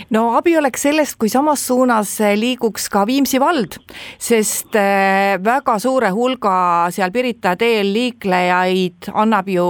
no 0.09 0.23
abi 0.37 0.55
oleks 0.57 0.85
sellest, 0.87 1.17
kui 1.19 1.29
samas 1.31 1.63
suunas 1.67 2.13
liiguks 2.37 2.89
ka 2.91 3.05
Viimsi 3.07 3.39
vald, 3.41 3.77
sest 4.19 4.75
äh, 4.79 5.37
väga 5.43 5.77
suure 5.79 6.11
hulga 6.15 6.55
seal 6.93 7.13
Pirita 7.13 7.55
teel 7.59 7.93
liiklejaid 7.93 9.11
annab 9.13 9.49
ju 9.51 9.65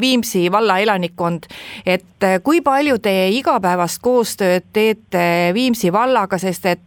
Viimsi 0.00 0.46
valla 0.52 0.78
elanikkond. 0.80 1.46
et 1.86 2.22
äh, 2.22 2.40
kui 2.42 2.60
palju 2.64 2.98
te 2.98 3.28
igapäevast 3.36 4.02
koostööd 4.02 4.70
teete 4.72 5.52
Viimsi 5.54 5.92
vallaga, 5.92 6.38
sest 6.38 6.66
et 6.66 6.80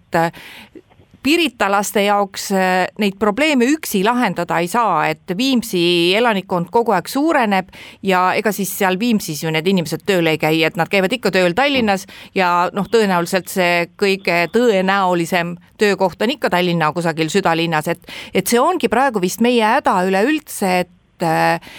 piritalaste 1.27 2.05
jaoks 2.05 2.45
äh, 2.55 2.85
neid 3.01 3.17
probleeme 3.19 3.67
üksi 3.73 3.99
lahendada 4.05 4.61
ei 4.63 4.69
saa, 4.71 5.09
et 5.11 5.33
Viimsi 5.37 6.15
elanikkond 6.15 6.69
kogu 6.71 6.93
aeg 6.95 7.09
suureneb 7.11 7.73
ja 8.07 8.29
ega 8.39 8.53
siis 8.55 8.71
seal 8.79 8.95
Viimsis 8.99 9.43
ju 9.43 9.51
need 9.51 9.67
inimesed 9.67 10.05
tööl 10.07 10.29
ei 10.31 10.39
käi, 10.39 10.61
et 10.63 10.79
nad 10.79 10.87
käivad 10.91 11.11
ikka 11.17 11.33
tööl 11.35 11.55
Tallinnas 11.57 12.07
ja 12.37 12.69
noh, 12.73 12.87
tõenäoliselt 12.91 13.51
see 13.51 13.89
kõige 13.99 14.45
tõenäolisem 14.55 15.57
töökoht 15.81 16.23
on 16.23 16.35
ikka 16.37 16.53
Tallinna 16.53 16.93
kusagil 16.95 17.31
südalinnas, 17.33 17.91
et, 17.91 18.11
et 18.31 18.47
see 18.47 18.61
ongi 18.63 18.87
praegu 18.91 19.19
vist 19.23 19.43
meie 19.43 19.65
häda 19.67 19.99
üleüldse, 20.07 20.73
et 20.85 21.27
äh, 21.27 21.75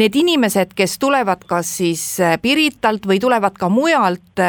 need 0.00 0.16
inimesed, 0.16 0.72
kes 0.78 0.96
tulevad 1.02 1.44
kas 1.50 1.76
siis 1.82 2.14
äh, 2.24 2.38
Piritalt 2.40 3.04
või 3.10 3.20
tulevad 3.20 3.60
ka 3.60 3.68
mujalt 3.68 4.46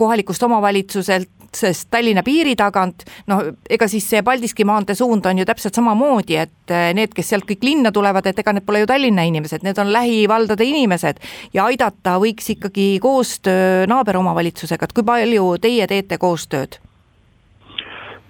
kohalikust 0.00 0.42
omavalitsuselt 0.42 1.39
otsest 1.50 1.90
Tallinna 1.90 2.22
piiri 2.22 2.54
tagant, 2.56 3.04
noh, 3.30 3.42
ega 3.70 3.88
siis 3.90 4.06
see 4.10 4.22
Paldiski 4.26 4.64
maantee 4.68 4.94
suund 4.98 5.26
on 5.26 5.42
ju 5.42 5.46
täpselt 5.48 5.74
samamoodi, 5.74 6.36
et 6.38 6.74
eh, 6.74 6.90
need, 6.96 7.14
kes 7.16 7.32
sealt 7.32 7.46
kõik 7.48 7.64
linna 7.66 7.92
tulevad, 7.92 8.26
et 8.26 8.38
ega 8.38 8.54
need 8.54 8.66
pole 8.66 8.84
ju 8.84 8.90
Tallinna 8.90 9.26
inimesed, 9.26 9.64
need 9.66 9.78
on 9.82 9.90
lähivaldade 9.92 10.66
inimesed 10.66 11.18
ja 11.54 11.66
aidata 11.66 12.18
võiks 12.22 12.52
ikkagi 12.54 12.92
koostöö 13.02 13.88
naaberomavalitsusega, 13.90 14.86
et 14.86 14.94
kui 14.94 15.06
palju 15.06 15.56
teie 15.62 15.90
teete 15.90 16.20
koostööd? 16.22 16.78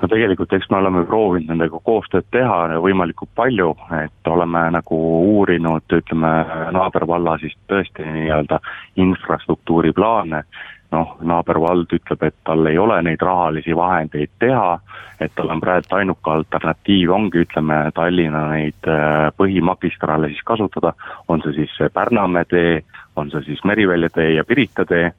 no 0.00 0.08
tegelikult 0.08 0.52
eks 0.56 0.70
me 0.72 0.78
oleme 0.78 1.04
proovinud 1.04 1.52
nendega 1.52 1.76
koostööd 1.84 2.24
teha 2.32 2.78
võimalikult 2.80 3.28
palju, 3.36 3.74
et 4.00 4.30
oleme 4.32 4.62
nagu 4.72 5.00
uurinud, 5.34 5.84
ütleme, 5.92 6.30
naabervalla 6.72 7.36
siis 7.42 7.52
tõesti 7.68 8.06
nii-öelda 8.08 8.62
infrastruktuuriplaane 9.04 10.40
noh, 10.94 11.14
naabervald 11.22 11.92
ütleb, 11.94 12.24
et 12.26 12.36
tal 12.46 12.66
ei 12.66 12.78
ole 12.78 12.98
neid 13.06 13.22
rahalisi 13.22 13.76
vahendeid 13.76 14.32
teha, 14.42 14.78
et 15.22 15.32
tal 15.36 15.52
on 15.54 15.62
praegu 15.62 15.96
ainuke 16.00 16.32
alternatiiv 16.32 17.14
ongi, 17.14 17.44
ütleme, 17.46 17.78
Tallinna 17.94 18.46
neid 18.54 18.90
äh, 18.90 19.30
põhimagistraale 19.38 20.32
siis 20.32 20.42
kasutada, 20.46 20.94
on 21.28 21.42
see 21.44 21.60
siis 21.60 21.76
Pärnamäe 21.94 22.48
tee, 22.50 22.76
on 23.16 23.30
see 23.30 23.46
siis 23.46 23.64
Merivälja 23.64 24.10
tee 24.14 24.34
ja 24.34 24.44
Pirita 24.44 24.86
tee, 24.88 25.12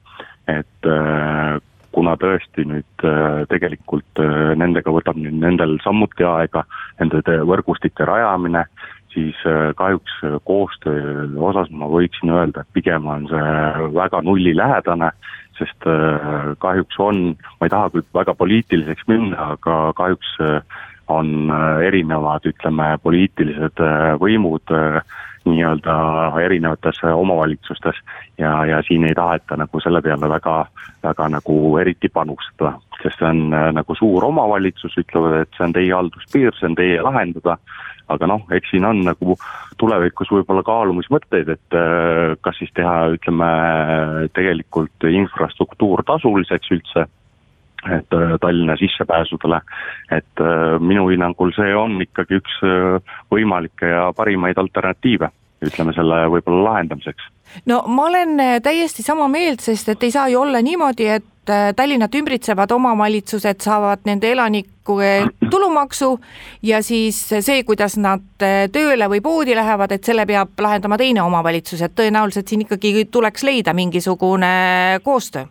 et 0.50 0.90
äh, 0.90 1.58
kuna 1.92 2.16
tõesti 2.20 2.64
nüüd 2.68 3.06
äh, 3.08 3.42
tegelikult 3.48 4.22
nendega 4.56 4.92
võtab 4.92 5.18
nüüd 5.20 5.40
nendel 5.40 5.78
samuti 5.84 6.24
aega, 6.28 6.66
nende 7.00 7.40
võrgustike 7.48 8.08
rajamine, 8.08 8.66
siis 9.12 9.36
kahjuks 9.76 10.14
koostöö 10.48 11.26
osas 11.36 11.68
ma 11.70 11.84
võiksin 11.90 12.32
öelda, 12.32 12.62
et 12.62 12.72
pigem 12.72 13.06
on 13.12 13.26
see 13.28 13.90
väga 13.92 14.22
nullilähedane 14.24 15.10
sest 15.58 15.86
äh, 15.86 16.54
kahjuks 16.58 16.98
on, 16.98 17.20
ma 17.60 17.66
ei 17.66 17.72
taha 17.72 17.90
küll 17.92 18.06
väga 18.14 18.34
poliitiliseks 18.38 19.08
minna, 19.10 19.52
aga 19.56 19.92
kahjuks 19.98 20.36
äh, 20.44 20.78
on 21.12 21.50
äh, 21.52 21.82
erinevad, 21.88 22.46
ütleme, 22.48 22.94
poliitilised 23.02 23.82
võimud 24.22 24.74
nii-öelda 25.42 25.94
erinevates 26.38 27.00
omavalitsustes 27.02 27.96
ja, 28.38 28.52
ja 28.68 28.78
siin 28.86 29.08
ei 29.08 29.14
taheta 29.18 29.56
nagu 29.58 29.80
selle 29.82 29.98
peale 30.02 30.28
väga, 30.30 30.60
väga 31.02 31.26
nagu 31.34 31.56
eriti 31.82 32.08
panustada, 32.14 32.76
sest 33.02 33.18
see 33.18 33.26
on 33.26 33.50
nagu 33.74 33.96
suur 33.98 34.28
omavalitsus, 34.28 34.94
ütlevad, 35.02 35.40
et 35.42 35.58
see 35.58 35.66
on 35.66 35.74
teie 35.74 35.90
halduspiir, 35.90 36.54
see 36.60 36.70
on 36.70 36.78
teie 36.78 37.02
lahendada 37.02 37.58
aga 38.08 38.28
noh, 38.30 38.44
eks 38.54 38.72
siin 38.72 38.84
on 38.88 39.02
nagu 39.06 39.36
tulevikus 39.80 40.30
võib-olla 40.32 40.62
kaalumismõtteid, 40.66 41.50
et 41.54 41.76
äh, 41.78 42.36
kas 42.44 42.58
siis 42.60 42.72
teha, 42.76 43.12
ütleme, 43.16 43.50
tegelikult 44.36 45.08
infrastruktuur 45.08 46.04
tasuliseks 46.06 46.72
üldse, 46.74 47.06
et 47.90 48.16
äh, 48.16 48.34
Tallinna 48.40 48.76
sissepääsudele, 48.80 49.60
et 50.18 50.44
äh, 50.44 50.78
minu 50.80 51.08
hinnangul 51.10 51.54
see 51.56 51.74
on 51.76 52.00
ikkagi 52.04 52.40
üks 52.42 52.58
võimalikke 53.32 53.92
ja 53.94 54.08
parimaid 54.16 54.60
alternatiive, 54.62 55.30
ütleme 55.62 55.94
selle 55.96 56.24
võib-olla 56.32 56.70
lahendamiseks. 56.70 57.28
No 57.68 57.82
ma 57.86 58.08
olen 58.08 58.38
täiesti 58.64 59.04
sama 59.04 59.28
meelt, 59.28 59.60
sest 59.60 59.92
et 59.92 60.06
ei 60.06 60.14
saa 60.14 60.30
ju 60.32 60.40
olla 60.40 60.62
niimoodi, 60.64 61.08
et 61.18 61.31
Äh, 61.50 61.72
Tallinnat 61.74 62.14
ümbritsevad 62.14 62.70
omavalitsused 62.70 63.64
saavad 63.64 64.04
nende 64.06 64.28
elanike 64.30 65.08
tulumaksu 65.50 66.12
ja 66.62 66.78
siis 66.86 67.18
see, 67.32 67.64
kuidas 67.66 67.96
nad 67.98 68.22
äh, 68.46 68.68
tööle 68.70 69.08
või 69.10 69.18
poodi 69.24 69.56
lähevad, 69.58 69.90
et 69.90 70.06
selle 70.06 70.22
peab 70.26 70.62
lahendama 70.62 71.00
teine 71.02 71.24
omavalitsus, 71.26 71.82
et 71.82 71.96
tõenäoliselt 71.98 72.46
siin 72.46 72.62
ikkagi 72.62 73.08
tuleks 73.10 73.42
leida 73.42 73.74
mingisugune 73.74 74.52
koostöö. 75.02 75.50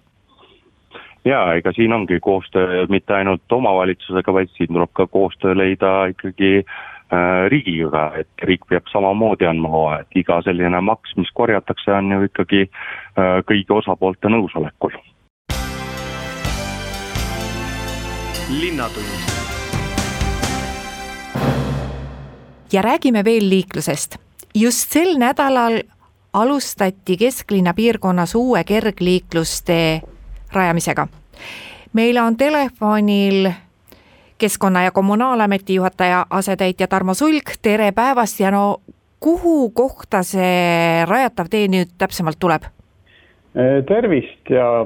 Jaa, 1.27 1.57
ega 1.59 1.75
siin 1.75 1.91
ongi 1.93 2.21
koostöö 2.23 2.87
mitte 2.87 3.19
ainult 3.19 3.51
omavalitsusega, 3.51 4.33
vaid 4.33 4.55
siin 4.55 4.71
tuleb 4.71 4.95
ka 4.95 5.09
koostöö 5.11 5.59
leida 5.59 6.05
ikkagi 6.15 6.63
äh, 6.63 7.49
riigiga, 7.51 8.13
et 8.15 8.47
riik 8.47 8.63
peab 8.71 8.87
samamoodi 8.95 9.43
andma 9.43 9.75
loa, 9.75 9.99
et 10.05 10.23
iga 10.23 10.39
selline 10.47 10.87
maks, 10.87 11.19
mis 11.19 11.35
korjatakse, 11.35 11.91
on 11.99 12.15
ju 12.15 12.31
ikkagi 12.31 12.69
äh, 12.69 13.41
kõigi 13.43 13.81
osapoolte 13.83 14.31
nõusolekul 14.31 14.95
linnatund. 18.59 19.05
ja 22.73 22.81
räägime 22.81 23.23
veel 23.23 23.49
liiklusest. 23.49 24.17
just 24.55 24.91
sel 24.91 25.17
nädalal 25.17 25.81
alustati 26.33 27.17
kesklinna 27.17 27.73
piirkonnas 27.73 28.35
uue 28.35 28.63
kergliiklustee 28.63 30.01
rajamisega. 30.53 31.07
meil 31.93 32.17
on 32.17 32.37
telefonil 32.37 33.51
keskkonna- 34.37 34.83
ja 34.83 34.91
kommunaalameti 34.91 35.75
juhataja 35.75 36.25
asetäitja 36.29 36.87
Tarmo 36.87 37.13
Sulg, 37.13 37.43
tere 37.61 37.91
päevast 37.91 38.39
ja 38.39 38.51
no 38.51 38.81
kuhu 39.19 39.69
kohta 39.69 40.23
see 40.23 41.05
rajatav 41.05 41.45
tee 41.49 41.67
nüüd 41.67 41.89
täpsemalt 41.97 42.39
tuleb? 42.39 42.63
tervist 43.87 44.49
ja 44.49 44.85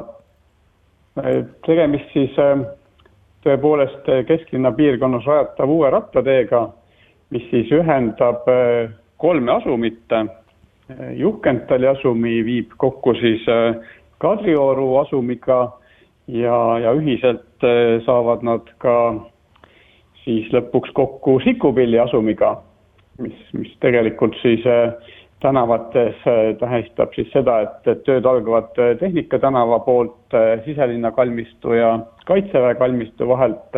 tegemist 1.66 2.14
siis 2.14 2.32
tõepoolest 3.46 4.10
eh, 4.10 4.24
kesklinna 4.28 4.72
piirkonnas 4.76 5.26
rajatav 5.30 5.72
uue 5.72 5.90
rattateega, 5.94 6.66
mis 7.34 7.46
siis 7.52 7.72
ühendab 7.76 8.48
eh, 8.52 8.90
kolme 9.22 9.54
asumit. 9.60 10.04
Eh, 10.12 10.28
Juhkentali 11.20 11.88
asumi 11.90 12.40
viib 12.46 12.76
kokku 12.82 13.16
siis 13.18 13.46
Kadrioru 14.22 14.92
asumiga 15.02 15.60
ja, 16.28 16.58
ja 16.82 16.94
ühiselt 16.96 17.66
saavad 18.06 18.46
nad 18.46 18.70
ka 18.82 18.94
siis 20.24 20.48
lõpuks 20.54 20.94
kokku 20.94 21.40
Sikupilli 21.44 22.00
asumiga, 22.00 22.54
mis, 23.22 23.36
mis 23.58 23.74
tegelikult 23.82 24.38
siis 24.44 24.64
tänavates 25.46 26.24
tähistab 26.60 27.14
siis 27.14 27.30
seda, 27.34 27.60
et, 27.66 28.02
tööd 28.08 28.26
algavad 28.26 28.74
Tehnika 29.00 29.40
tänava 29.40 29.80
poolt 29.86 30.34
siselinna 30.66 31.12
kalmistu 31.14 31.78
ja 31.78 32.00
Kaitseväe 32.26 32.76
kalmistu 32.80 33.28
vahelt 33.30 33.78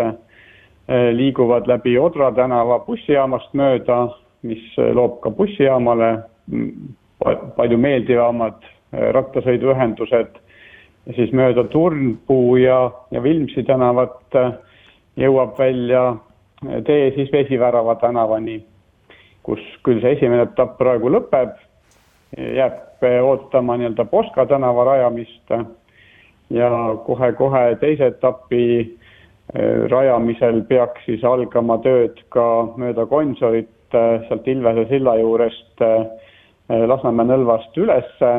liiguvad 1.18 1.68
läbi 1.68 1.98
Odra 2.00 2.32
tänava 2.32 2.80
bussijaamast 2.86 3.52
mööda, 3.60 3.98
mis 4.48 4.64
loob 4.96 5.20
ka 5.26 5.32
bussijaamale 5.36 6.12
mm, 6.48 6.94
palju 7.58 7.80
meeldivamad 7.84 8.64
rattasõiduühendused, 9.18 10.40
siis 11.16 11.34
mööda 11.36 11.66
Turnpuu 11.74 12.56
ja, 12.62 12.80
ja 13.12 13.24
Vilmsi 13.24 13.64
tänavat 13.68 14.40
jõuab 15.20 15.60
välja 15.60 16.14
tee 16.86 17.12
siis 17.16 17.32
Vesivärava 17.32 17.96
tänavani, 17.96 18.62
kus 19.48 19.64
küll 19.88 20.02
see 20.04 20.18
esimene 20.18 20.44
etapp 20.50 20.76
praegu 20.80 21.12
lõpeb, 21.14 21.56
jääb 22.36 23.06
ootama 23.24 23.78
nii-öelda 23.80 24.06
Poska 24.12 24.46
tänava 24.50 24.84
rajamist 24.90 25.54
ja 26.50 26.70
kohe-kohe 27.06 27.78
teise 27.80 28.12
etapi 28.12 28.64
eh, 28.82 29.88
rajamisel 29.92 30.62
peaks 30.68 31.06
siis 31.06 31.24
algama 31.24 31.78
tööd 31.84 32.20
ka 32.34 32.46
mööda 32.80 33.08
Gonsorit 33.08 33.96
eh, 33.96 34.28
sealt 34.28 34.48
Ilvese 34.48 34.88
silla 34.92 35.18
juurest 35.22 35.84
eh, 35.86 36.06
Lasnamäe 36.68 37.30
nõlvast 37.30 37.78
ülesse 37.80 38.32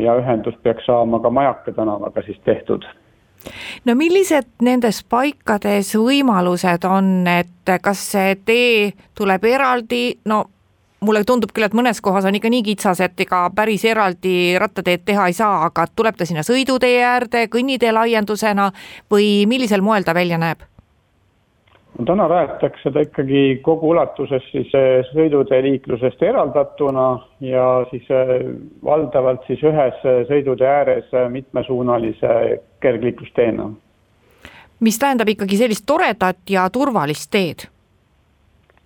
ja 0.00 0.14
ühendus 0.16 0.56
peaks 0.64 0.86
saama 0.88 1.20
ka 1.20 1.30
Majaka 1.30 1.74
tänavaga 1.76 2.22
siis 2.24 2.38
tehtud 2.48 2.86
no 3.84 3.94
millised 3.98 4.48
nendes 4.62 5.02
paikades 5.08 5.94
võimalused 5.96 6.84
on, 6.88 7.26
et 7.28 7.74
kas 7.82 8.02
see 8.14 8.34
tee 8.44 8.92
tuleb 9.14 9.44
eraldi, 9.44 10.18
no 10.24 10.44
mulle 11.04 11.24
tundub 11.24 11.52
küll, 11.52 11.66
et 11.66 11.76
mõnes 11.76 12.00
kohas 12.04 12.24
on 12.28 12.36
ikka 12.38 12.50
nii 12.52 12.62
kitsas, 12.70 13.00
et 13.04 13.20
ega 13.26 13.44
päris 13.54 13.84
eraldi 13.84 14.54
rattateed 14.60 15.04
teha 15.04 15.28
ei 15.28 15.36
saa, 15.36 15.64
aga 15.68 15.86
tuleb 15.92 16.16
ta 16.16 16.28
sinna 16.28 16.44
sõidutee 16.46 17.02
äärde, 17.04 17.46
kõnnitee 17.52 17.92
laiendusena 17.92 18.70
või 19.12 19.44
millisel 19.50 19.84
moel 19.84 20.06
ta 20.06 20.16
välja 20.16 20.40
näeb? 20.40 20.64
No 21.98 22.04
täna 22.04 22.26
rajatakse 22.28 22.90
ta 22.90 23.02
ikkagi 23.04 23.42
kogu 23.62 23.90
ulatuses 23.94 24.42
siis 24.50 24.72
eh, 24.74 25.04
sõidutee 25.12 25.60
liiklusest 25.62 26.22
eraldatuna 26.22 27.06
ja 27.44 27.66
siis 27.90 28.10
eh, 28.10 28.34
valdavalt 28.84 29.46
siis 29.46 29.62
ühes 29.62 30.02
eh, 30.02 30.24
sõidutee 30.28 30.68
ääres 30.68 31.14
mitmesuunalise 31.30 32.60
kergliiklusteena. 32.80 33.70
mis 34.80 34.98
tähendab 34.98 35.28
ikkagi 35.28 35.56
sellist 35.56 35.86
toredat 35.86 36.50
ja 36.50 36.68
turvalist 36.70 37.30
teed? 37.30 37.68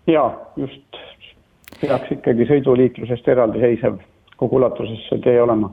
jaa, 0.07 0.31
just, 0.57 1.03
peaks 1.81 2.13
ikkagi 2.13 2.47
sõiduliiklusest 2.53 3.29
eraldiseisev 3.29 4.01
kogu 4.37 4.57
ulatuses 4.57 5.09
see 5.09 5.21
tee 5.25 5.41
olema 5.43 5.73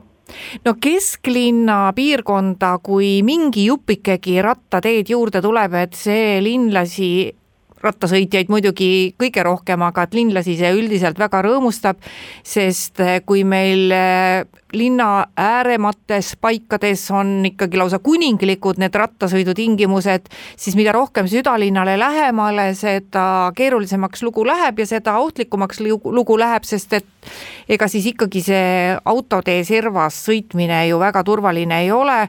no 0.64 0.74
kesklinna 0.80 1.92
piirkonda, 1.96 2.76
kui 2.82 3.22
mingi 3.26 3.66
jupikegi 3.68 4.40
rattateed 4.42 5.10
juurde 5.10 5.42
tuleb, 5.44 5.74
et 5.74 5.94
see 5.96 6.40
linlasi 6.44 7.10
rattasõitjaid 7.86 8.50
muidugi 8.52 8.90
kõige 9.18 9.44
rohkem, 9.46 9.82
aga 9.86 10.06
et 10.06 10.16
linlasi 10.16 10.56
see 10.58 10.72
üldiselt 10.76 11.18
väga 11.20 11.42
rõõmustab, 11.46 12.00
sest 12.46 13.00
eh, 13.04 13.20
kui 13.26 13.44
meil 13.48 13.92
eh, 13.94 14.44
linna 14.76 15.26
ääremates 15.36 16.34
paikades 16.40 17.06
on 17.14 17.46
ikkagi 17.48 17.78
lausa 17.78 18.00
kuninglikud 18.04 18.80
need 18.82 18.94
rattasõidutingimused, 18.98 20.28
siis 20.58 20.76
mida 20.78 20.92
rohkem 20.96 21.28
südalinnale 21.30 21.96
lähemale, 22.00 22.68
seda 22.78 23.52
keerulisemaks 23.56 24.26
lugu 24.26 24.44
läheb 24.46 24.82
ja 24.82 24.88
seda 24.90 25.16
ohtlikumaks 25.22 25.80
lugu 25.80 26.38
läheb, 26.38 26.66
sest 26.68 26.98
et 27.00 27.32
ega 27.68 27.88
siis 27.90 28.10
ikkagi 28.12 28.42
see 28.44 28.68
autotee 29.04 29.64
servas 29.66 30.18
sõitmine 30.28 30.86
ju 30.90 31.00
väga 31.02 31.24
turvaline 31.26 31.82
ei 31.86 31.92
ole 31.94 32.24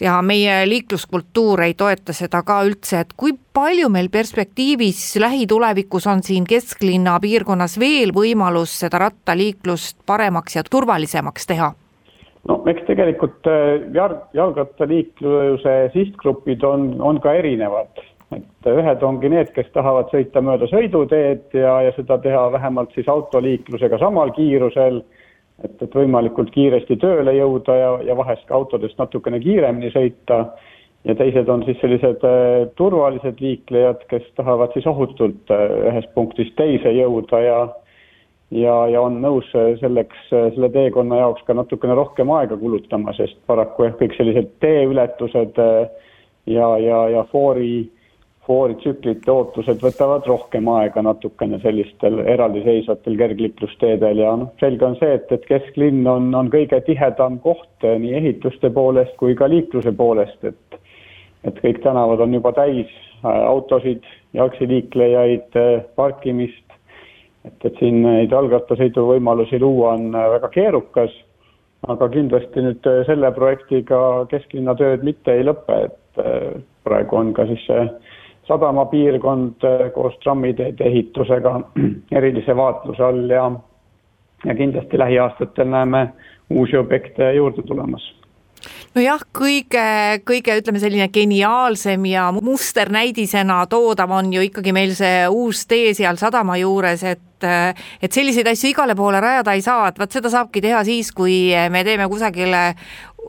ja 0.00 0.20
meie 0.22 0.62
liikluskultuur 0.68 1.62
ei 1.66 1.74
toeta 1.74 2.14
seda 2.16 2.42
ka 2.46 2.60
üldse, 2.66 3.02
et 3.04 3.12
kui 3.16 3.34
palju 3.54 3.90
meil 3.92 4.08
perspektiivis 4.12 5.02
lähitulevikus 5.20 6.06
on 6.10 6.22
siin 6.26 6.46
kesklinna 6.48 7.18
piirkonnas 7.20 7.78
veel 7.80 8.14
võimalus 8.16 8.78
seda 8.84 9.02
rattaliiklust 9.06 10.00
paremaks 10.06 10.56
ja 10.56 10.64
turvalisemaks 10.70 11.46
teha? 11.46 11.72
no 12.48 12.62
eks 12.72 12.86
tegelikult 12.88 13.46
äh, 13.50 13.82
jalg, 13.94 14.22
jalgrattaliikluse 14.34 15.76
sihtgrupid 15.92 16.64
on, 16.64 16.94
on 17.04 17.20
ka 17.20 17.34
erinevad, 17.36 18.00
et 18.32 18.70
ühed 18.70 19.02
ongi 19.04 19.28
need, 19.32 19.52
kes 19.52 19.68
tahavad 19.74 20.08
sõita 20.14 20.40
mööda 20.44 20.68
sõiduteed 20.70 21.56
ja, 21.58 21.80
ja 21.84 21.92
seda 21.98 22.16
teha 22.22 22.46
vähemalt 22.54 22.94
siis 22.96 23.08
autoliiklusega 23.12 24.00
samal 24.00 24.32
kiirusel 24.36 25.02
et, 25.64 25.82
et 25.82 25.94
võimalikult 25.96 26.50
kiiresti 26.54 26.96
tööle 27.00 27.34
jõuda 27.36 27.76
ja, 27.76 27.90
ja 28.10 28.16
vahest 28.18 28.46
ka 28.48 28.56
autodest 28.56 28.98
natukene 29.00 29.40
kiiremini 29.42 29.92
sõita. 29.94 30.44
ja 31.04 31.14
teised 31.16 31.48
on 31.48 31.62
siis 31.64 31.78
sellised 31.80 32.24
äh, 32.28 32.66
turvalised 32.76 33.40
liiklejad, 33.40 34.02
kes 34.08 34.26
tahavad 34.36 34.72
siis 34.74 34.86
ohutult 34.86 35.52
äh, 35.52 35.68
ühest 35.92 36.12
punktist 36.14 36.56
teise 36.56 36.92
jõuda 36.92 37.40
ja 37.44 37.60
ja, 38.50 38.74
ja 38.90 39.00
on 39.00 39.20
nõus 39.22 39.46
äh, 39.54 39.76
selleks, 39.80 40.26
selle 40.30 40.68
teekonna 40.74 41.22
jaoks 41.22 41.46
ka 41.46 41.54
natukene 41.54 41.94
rohkem 41.94 42.30
aega 42.34 42.56
kulutama, 42.56 43.14
sest 43.16 43.38
paraku 43.46 43.88
jah, 43.88 43.96
kõik 44.00 44.16
sellised 44.18 44.52
teeületused 44.60 45.56
ja, 46.46 46.68
ja, 46.78 47.00
ja 47.08 47.24
foori 47.32 47.90
fooritsüklite 48.50 49.30
ootused 49.30 49.78
võtavad 49.84 50.26
rohkem 50.26 50.66
aega 50.74 51.04
natukene 51.06 51.60
sellistel 51.62 52.18
eraldiseisvatel 52.34 53.18
kergliiklusteedel 53.20 54.24
ja 54.24 54.34
noh, 54.42 54.50
selge 54.62 54.88
on 54.88 54.98
see, 54.98 55.14
et, 55.20 55.30
et 55.30 55.46
kesklinn 55.46 56.02
on, 56.10 56.32
on 56.34 56.50
kõige 56.50 56.82
tihedam 56.88 57.38
koht 57.44 57.86
nii 57.86 58.16
ehituste 58.18 58.72
poolest 58.74 59.14
kui 59.22 59.38
ka 59.38 59.46
liikluse 59.50 59.94
poolest, 59.96 60.42
et 60.50 60.80
et 61.44 61.62
kõik 61.62 61.80
tänavad 61.84 62.20
on 62.20 62.34
juba 62.36 62.52
täis 62.56 62.90
äh, 63.24 63.30
autosid, 63.30 64.04
jalgsiliiklejaid, 64.36 65.56
äh, 65.56 65.86
parkimist, 65.96 66.76
et, 67.46 67.56
et 67.64 67.80
siin 67.80 68.02
neid 68.04 68.34
jalgrattasõidu 68.34 69.06
võimalusi 69.14 69.60
luua 69.62 69.94
on 69.96 70.10
äh, 70.12 70.28
väga 70.36 70.52
keerukas, 70.56 71.14
aga 71.88 72.10
kindlasti 72.12 72.66
nüüd 72.66 72.86
selle 73.08 73.30
projektiga 73.32 74.26
kesklinna 74.28 74.74
tööd 74.76 75.04
mitte 75.06 75.32
ei 75.32 75.46
lõpe, 75.48 75.78
et 75.86 76.18
praegu 76.84 77.16
on 77.16 77.30
ka 77.32 77.46
siis 77.48 77.62
see 77.64 77.86
sadamapiirkond 78.50 79.64
äh, 79.64 79.88
koos 79.94 80.16
trammiteede 80.24 80.84
ehitusega 80.90 81.60
erilise 82.18 82.56
vaatluse 82.56 83.04
all 83.06 83.30
ja, 83.30 83.50
ja 84.44 84.54
kindlasti 84.54 84.98
lähiaastatel 84.98 85.70
näeme 85.70 86.08
uusi 86.50 86.76
objekte 86.76 87.32
juurde 87.34 87.62
tulemas. 87.62 88.10
Nojah, 88.94 89.22
kõige, 89.38 89.84
kõige 90.26 90.56
ütleme 90.58 90.80
selline 90.82 91.06
geniaalsem 91.14 92.02
ja 92.10 92.26
musternäidisena 92.34 93.62
toodav 93.70 94.10
on 94.12 94.32
ju 94.34 94.42
ikkagi 94.48 94.74
meil 94.74 94.92
see 94.98 95.22
uus 95.30 95.62
tee 95.70 95.94
seal 95.96 96.18
sadama 96.20 96.58
juures, 96.60 97.04
et 97.06 97.26
et 97.40 98.12
selliseid 98.12 98.50
asju 98.50 98.68
igale 98.74 98.92
poole 98.92 99.16
rajada 99.22 99.54
ei 99.56 99.62
saa, 99.64 99.86
et 99.88 99.96
vot 99.96 100.12
seda 100.12 100.28
saabki 100.28 100.60
teha 100.60 100.82
siis, 100.84 101.08
kui 101.16 101.54
me 101.72 101.80
teeme 101.86 102.04
kusagile 102.12 102.74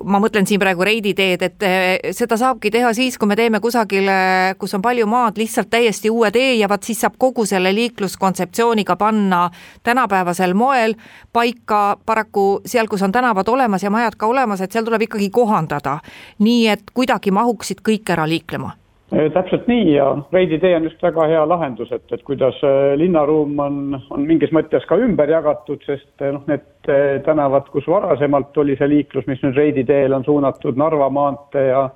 ma 0.03 0.19
mõtlen 0.21 0.47
siin 0.47 0.59
praegu 0.61 0.85
Reidi 0.85 1.13
teed, 1.17 1.43
et 1.45 1.65
eh, 1.65 2.11
seda 2.15 2.37
saabki 2.39 2.71
teha 2.73 2.93
siis, 2.97 3.17
kui 3.19 3.29
me 3.29 3.37
teeme 3.39 3.61
kusagile, 3.63 4.55
kus 4.59 4.75
on 4.77 4.83
palju 4.83 5.07
maad, 5.09 5.39
lihtsalt 5.41 5.71
täiesti 5.71 6.11
uue 6.13 6.31
tee 6.31 6.55
ja 6.59 6.69
vaat 6.71 6.87
siis 6.87 7.01
saab 7.03 7.17
kogu 7.21 7.45
selle 7.49 7.73
liikluskontseptsiooniga 7.75 8.95
panna 8.99 9.45
tänapäevasel 9.83 10.53
moel 10.57 10.95
paika, 11.33 11.97
paraku 12.05 12.61
seal, 12.65 12.89
kus 12.91 13.05
on 13.05 13.11
tänavad 13.11 13.47
olemas 13.47 13.83
ja 13.83 13.93
majad 13.93 14.17
ka 14.17 14.27
olemas, 14.27 14.61
et 14.61 14.71
seal 14.71 14.87
tuleb 14.87 15.07
ikkagi 15.07 15.29
kohandada, 15.29 15.99
nii 16.39 16.67
et 16.73 16.93
kuidagi 16.93 17.31
mahuksid 17.31 17.85
kõik 17.85 18.13
ära 18.13 18.27
liiklema 18.29 18.75
täpselt 19.11 19.67
nii 19.67 19.93
ja 19.93 20.17
Reidi 20.31 20.59
tee 20.59 20.75
on 20.75 20.83
just 20.87 21.01
väga 21.03 21.25
hea 21.27 21.41
lahendus, 21.47 21.91
et, 21.91 22.05
et 22.11 22.21
kuidas 22.23 22.55
äh, 22.63 22.93
linnaruum 22.99 23.59
on, 23.59 23.79
on 24.09 24.27
mingis 24.27 24.53
mõttes 24.55 24.85
ka 24.87 24.95
ümber 24.95 25.29
jagatud, 25.29 25.81
sest 25.85 26.23
äh, 26.23 26.31
noh, 26.31 26.45
need 26.47 26.67
tänavad, 27.25 27.67
kus 27.73 27.85
varasemalt 27.91 28.55
oli 28.57 28.77
see 28.79 28.87
liiklus, 28.89 29.27
mis 29.27 29.41
nüüd 29.43 29.59
Reidi 29.59 29.83
teel 29.85 30.15
on 30.15 30.23
suunatud 30.25 30.79
Narva 30.79 31.09
maantee 31.13 31.67
ja 31.67 31.89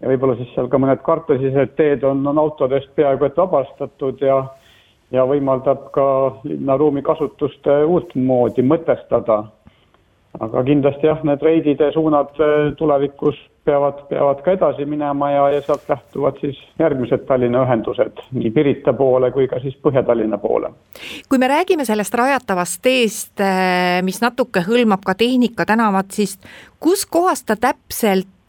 ja 0.00 0.08
võib-olla 0.08 0.34
siis 0.38 0.50
seal 0.54 0.68
ka 0.72 0.78
mõned 0.80 1.02
kartusised 1.04 1.74
teed 1.76 2.04
on, 2.08 2.24
on 2.26 2.38
autodest 2.40 2.88
peaaegu 2.96 3.26
et 3.28 3.36
vabastatud 3.36 4.22
ja 4.24 4.42
ja 5.10 5.24
võimaldab 5.26 5.88
ka 5.94 6.04
linnaruumi 6.46 7.02
kasutust 7.02 7.66
uutmoodi 7.66 8.62
mõtestada. 8.62 9.44
aga 10.40 10.62
kindlasti 10.64 11.06
jah, 11.06 11.24
need 11.24 11.42
Reidide 11.42 11.92
suunad 11.92 12.36
tulevikus 12.78 13.38
peavad, 13.64 14.02
peavad 14.08 14.42
ka 14.44 14.54
edasi 14.56 14.84
minema 14.88 15.30
ja, 15.30 15.44
ja 15.54 15.62
sealt 15.62 15.88
lähtuvad 15.88 16.40
siis 16.40 16.58
järgmised 16.78 17.26
Tallinna 17.28 17.64
ühendused 17.66 18.22
nii 18.32 18.50
Pirita 18.54 18.92
poole 18.96 19.30
kui 19.34 19.48
ka 19.48 19.60
siis 19.60 19.76
Põhja-Tallinna 19.84 20.38
poole. 20.38 20.72
kui 21.28 21.38
me 21.38 21.48
räägime 21.48 21.84
sellest 21.84 22.14
rajatavast 22.14 22.82
teest, 22.82 23.40
eh, 23.40 24.00
mis 24.02 24.20
natuke 24.20 24.64
hõlmab 24.66 25.04
ka 25.06 25.14
Tehnika 25.14 25.66
tänavat, 25.66 26.10
siis 26.10 26.38
kuskohast 26.80 27.46
ta 27.46 27.56
täpselt 27.56 28.39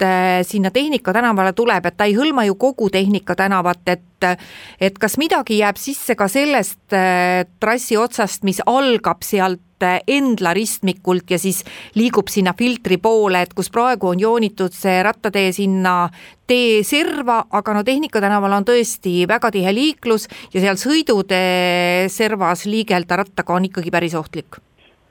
sinna 0.47 0.71
Tehnika 0.71 1.13
tänavale 1.13 1.53
tuleb, 1.53 1.85
et 1.85 1.97
ta 1.97 2.07
ei 2.09 2.15
hõlma 2.17 2.45
ju 2.47 2.55
kogu 2.59 2.89
Tehnika 2.89 3.35
tänavat, 3.35 3.83
et 3.87 4.07
et 4.81 4.97
kas 5.01 5.17
midagi 5.17 5.57
jääb 5.57 5.79
sisse 5.81 6.15
ka 6.17 6.27
sellest 6.29 6.93
eh, 6.93 7.43
trassi 7.59 7.97
otsast, 7.97 8.45
mis 8.45 8.61
algab 8.65 9.25
sealt 9.25 9.61
Endla 9.81 10.51
ristmikult 10.53 11.31
ja 11.33 11.39
siis 11.41 11.63
liigub 11.97 12.29
sinna 12.29 12.53
filtri 12.53 12.99
poole, 13.01 13.41
et 13.41 13.55
kus 13.57 13.71
praegu 13.73 14.11
on 14.11 14.19
joonitud 14.21 14.75
see 14.77 14.99
rattatee 15.01 15.49
sinna 15.57 15.95
tee 16.45 16.83
serva, 16.85 17.39
aga 17.49 17.73
no 17.73 17.81
Tehnika 17.87 18.21
tänaval 18.21 18.59
on 18.59 18.67
tõesti 18.69 19.23
väga 19.25 19.49
tihe 19.57 19.73
liiklus 19.73 20.27
ja 20.53 20.61
seal 20.61 20.77
sõidutee 20.77 22.09
servas 22.13 22.67
liigelda 22.69 23.23
rattaga 23.23 23.57
on 23.57 23.71
ikkagi 23.71 23.89
päris 23.89 24.13
ohtlik 24.13 24.61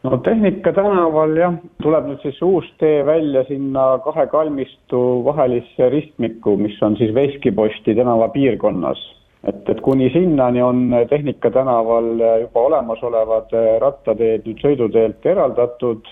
no 0.03 0.17
Tehnika 0.25 0.73
tänaval 0.73 1.37
jah, 1.37 1.57
tuleb 1.83 2.07
nüüd 2.09 2.23
siis 2.25 2.41
uus 2.45 2.69
tee 2.81 3.01
välja 3.07 3.43
sinna 3.49 3.99
kahe 4.05 4.27
kalmistu 4.33 5.01
vahelisse 5.27 5.91
ristmikku, 5.93 6.57
mis 6.57 6.79
on 6.83 6.97
siis 6.97 7.15
Veskiposti 7.15 7.95
tänava 7.95 8.29
piirkonnas. 8.29 9.01
et, 9.45 9.69
et 9.69 9.81
kuni 9.81 10.11
sinnani 10.13 10.63
on 10.63 10.95
Tehnika 11.09 11.51
tänaval 11.51 12.09
juba 12.41 12.61
olemasolevad 12.61 13.53
rattateed 13.81 14.47
nüüd 14.47 14.65
sõiduteelt 14.65 15.27
eraldatud 15.27 16.09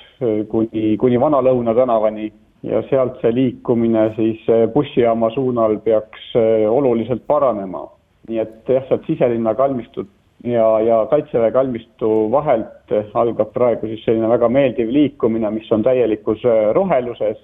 kuni, 0.48 0.96
kuni 0.96 1.20
Vana-Lõuna 1.20 1.74
tänavani 1.76 2.32
ja 2.62 2.82
sealt 2.90 3.20
see 3.20 3.32
liikumine 3.34 4.10
siis 4.16 4.44
bussijaama 4.74 5.30
suunal 5.30 5.76
peaks 5.84 6.32
oluliselt 6.68 7.26
paranema. 7.26 7.88
nii 8.28 8.38
et 8.38 8.68
jah, 8.68 8.84
sealt 8.88 9.06
siselinna 9.06 9.54
kalmistut 9.54 10.08
ja, 10.44 10.80
ja 10.80 11.06
Kaitseväe 11.10 11.52
kalmistu 11.52 12.30
vahelt 12.30 12.92
algab 13.14 13.52
praegu 13.52 13.86
siis 13.86 14.04
selline 14.04 14.28
väga 14.28 14.48
meeldiv 14.48 14.90
liikumine, 14.92 15.50
mis 15.50 15.72
on 15.72 15.82
täielikus 15.82 16.44
äh, 16.46 16.70
roheluses 16.74 17.38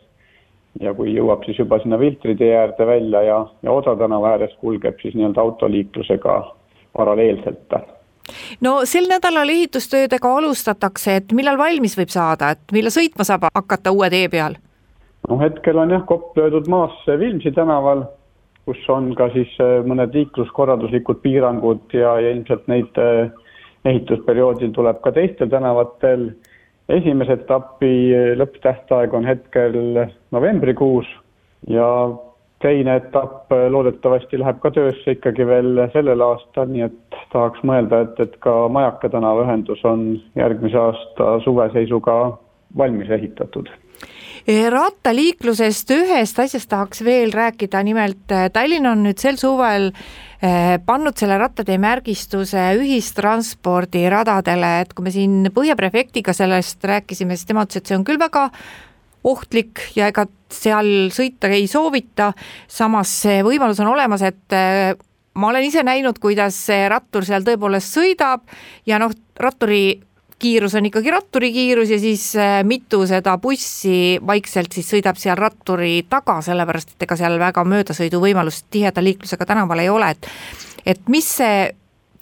ja 0.81 0.95
kui 0.95 1.15
jõuab 1.15 1.45
siis 1.47 1.59
juba 1.59 1.79
sinna 1.83 1.99
Viltri 1.99 2.35
tee 2.39 2.55
äärde 2.57 2.87
välja 2.87 3.23
ja, 3.23 3.39
ja 3.63 3.73
Oda 3.73 3.97
tänava 3.99 4.35
ääres 4.35 4.55
kulgeb 4.61 4.99
siis 5.03 5.15
nii-öelda 5.15 5.41
autoliiklusega 5.41 6.39
paralleelselt. 6.97 7.75
no 8.61 8.81
sel 8.85 9.09
nädalal 9.11 9.49
ehitustöödega 9.49 10.37
alustatakse, 10.37 11.17
et 11.17 11.33
millal 11.33 11.59
valmis 11.59 11.99
võib 11.99 12.11
saada, 12.11 12.51
et 12.51 12.73
millal 12.73 12.95
sõitma 12.95 13.27
saab 13.27 13.49
hakata 13.55 13.93
uue 13.93 14.11
tee 14.11 14.29
peal? 14.29 14.59
no 15.29 15.39
hetkel 15.41 15.79
on 15.79 15.91
jah, 15.91 16.07
kopp 16.07 16.37
löödud 16.39 16.69
maasse 16.69 17.19
Vilmsi 17.19 17.53
tänaval 17.53 18.07
kus 18.65 18.89
on 18.89 19.13
ka 19.19 19.29
siis 19.35 19.53
äh, 19.63 19.81
mõned 19.87 20.15
liikluskorralduslikud 20.17 21.21
piirangud 21.25 21.95
ja, 21.97 22.17
ja 22.23 22.33
ilmselt 22.33 22.67
neid 22.73 23.01
äh, 23.01 23.31
ehitusperioodil 23.85 24.73
tuleb 24.77 25.01
ka 25.05 25.13
teistel 25.13 25.51
tänavatel. 25.53 26.31
esimese 26.89 27.39
etapi 27.41 27.93
äh, 28.15 28.31
lõpptähtaeg 28.41 29.15
on 29.15 29.29
hetkel 29.29 29.77
novembrikuus 30.33 31.09
ja 31.69 31.89
teine 32.65 32.97
etapp 32.97 33.53
loodetavasti 33.71 34.39
läheb 34.41 34.61
ka 34.63 34.71
töösse 34.73 35.17
ikkagi 35.19 35.45
veel 35.47 35.83
sellel 35.93 36.23
aastal, 36.25 36.71
nii 36.73 36.87
et 36.87 37.19
tahaks 37.33 37.61
mõelda, 37.61 38.01
et, 38.07 38.21
et 38.21 38.39
ka 38.41 38.69
Majaka 38.73 39.11
tänava 39.13 39.45
ühendus 39.45 39.85
on 39.85 40.15
järgmise 40.37 40.81
aasta 40.81 41.35
suve 41.45 41.69
seisuga 41.77 42.17
valmis 42.79 43.11
ehitatud 43.13 43.69
Eh, 43.69 44.34
rattaliiklusest 44.47 45.91
ühest 45.95 46.39
asjast 46.39 46.69
tahaks 46.69 47.01
veel 47.05 47.33
rääkida, 47.33 47.81
nimelt 47.85 48.33
eh, 48.33 48.51
Tallinn 48.53 48.87
on 48.87 49.01
nüüd 49.07 49.21
sel 49.21 49.39
suvel 49.41 49.89
eh, 50.45 50.77
pannud 50.85 51.17
selle 51.17 51.39
rattatee 51.41 51.79
märgistuse 51.81 52.67
ühistranspordiradadele, 52.77 54.73
et 54.85 54.93
kui 54.93 55.07
me 55.07 55.15
siin 55.15 55.49
Põhja 55.55 55.77
prefektiga 55.81 56.35
sellest 56.37 56.85
rääkisime, 56.85 57.39
siis 57.39 57.49
tema 57.49 57.65
ütles, 57.65 57.81
et 57.81 57.89
see 57.89 57.97
on 57.97 58.05
küll 58.05 58.21
väga 58.21 58.51
ohtlik 59.25 59.81
ja 59.97 60.11
ega 60.13 60.27
seal 60.53 61.09
sõita 61.15 61.49
ei 61.49 61.65
soovita, 61.71 62.35
samas 62.69 63.15
see 63.25 63.41
võimalus 63.47 63.81
on 63.81 63.95
olemas, 63.95 64.23
et 64.29 64.53
ma 65.35 65.49
olen 65.49 65.65
ise 65.65 65.83
näinud, 65.87 66.21
kuidas 66.21 66.59
see 66.67 66.85
rattur 66.93 67.25
seal 67.25 67.47
tõepoolest 67.47 67.97
sõidab 67.97 68.45
ja 68.85 69.01
noh, 69.01 69.15
ratturi 69.41 70.03
kiirus 70.39 70.75
on 70.75 70.87
ikkagi 70.89 71.11
ratturi 71.11 71.53
kiirus 71.53 71.91
ja 71.91 71.99
siis 71.99 72.27
äh, 72.37 72.59
mitu 72.65 73.05
seda 73.07 73.37
bussi 73.39 74.19
vaikselt 74.27 74.75
siis 74.75 74.91
sõidab 74.91 75.19
seal 75.21 75.39
ratturi 75.39 76.03
taga, 76.11 76.41
sellepärast 76.45 76.95
et 76.95 77.07
ega 77.07 77.19
seal 77.19 77.39
väga 77.41 77.65
möödasõiduvõimalust 77.69 78.67
tiheda 78.75 79.05
liiklusega 79.05 79.47
tänaval 79.47 79.85
ei 79.85 79.93
ole, 79.93 80.11
et 80.17 80.29
et 80.87 81.09
mis 81.09 81.29
see 81.39 81.71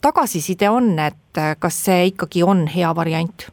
tagasiside 0.02 0.70
on, 0.70 0.94
et 0.98 1.40
äh, 1.40 1.56
kas 1.58 1.82
see 1.88 2.12
ikkagi 2.12 2.44
on 2.46 2.66
hea 2.70 2.94
variant? 2.96 3.48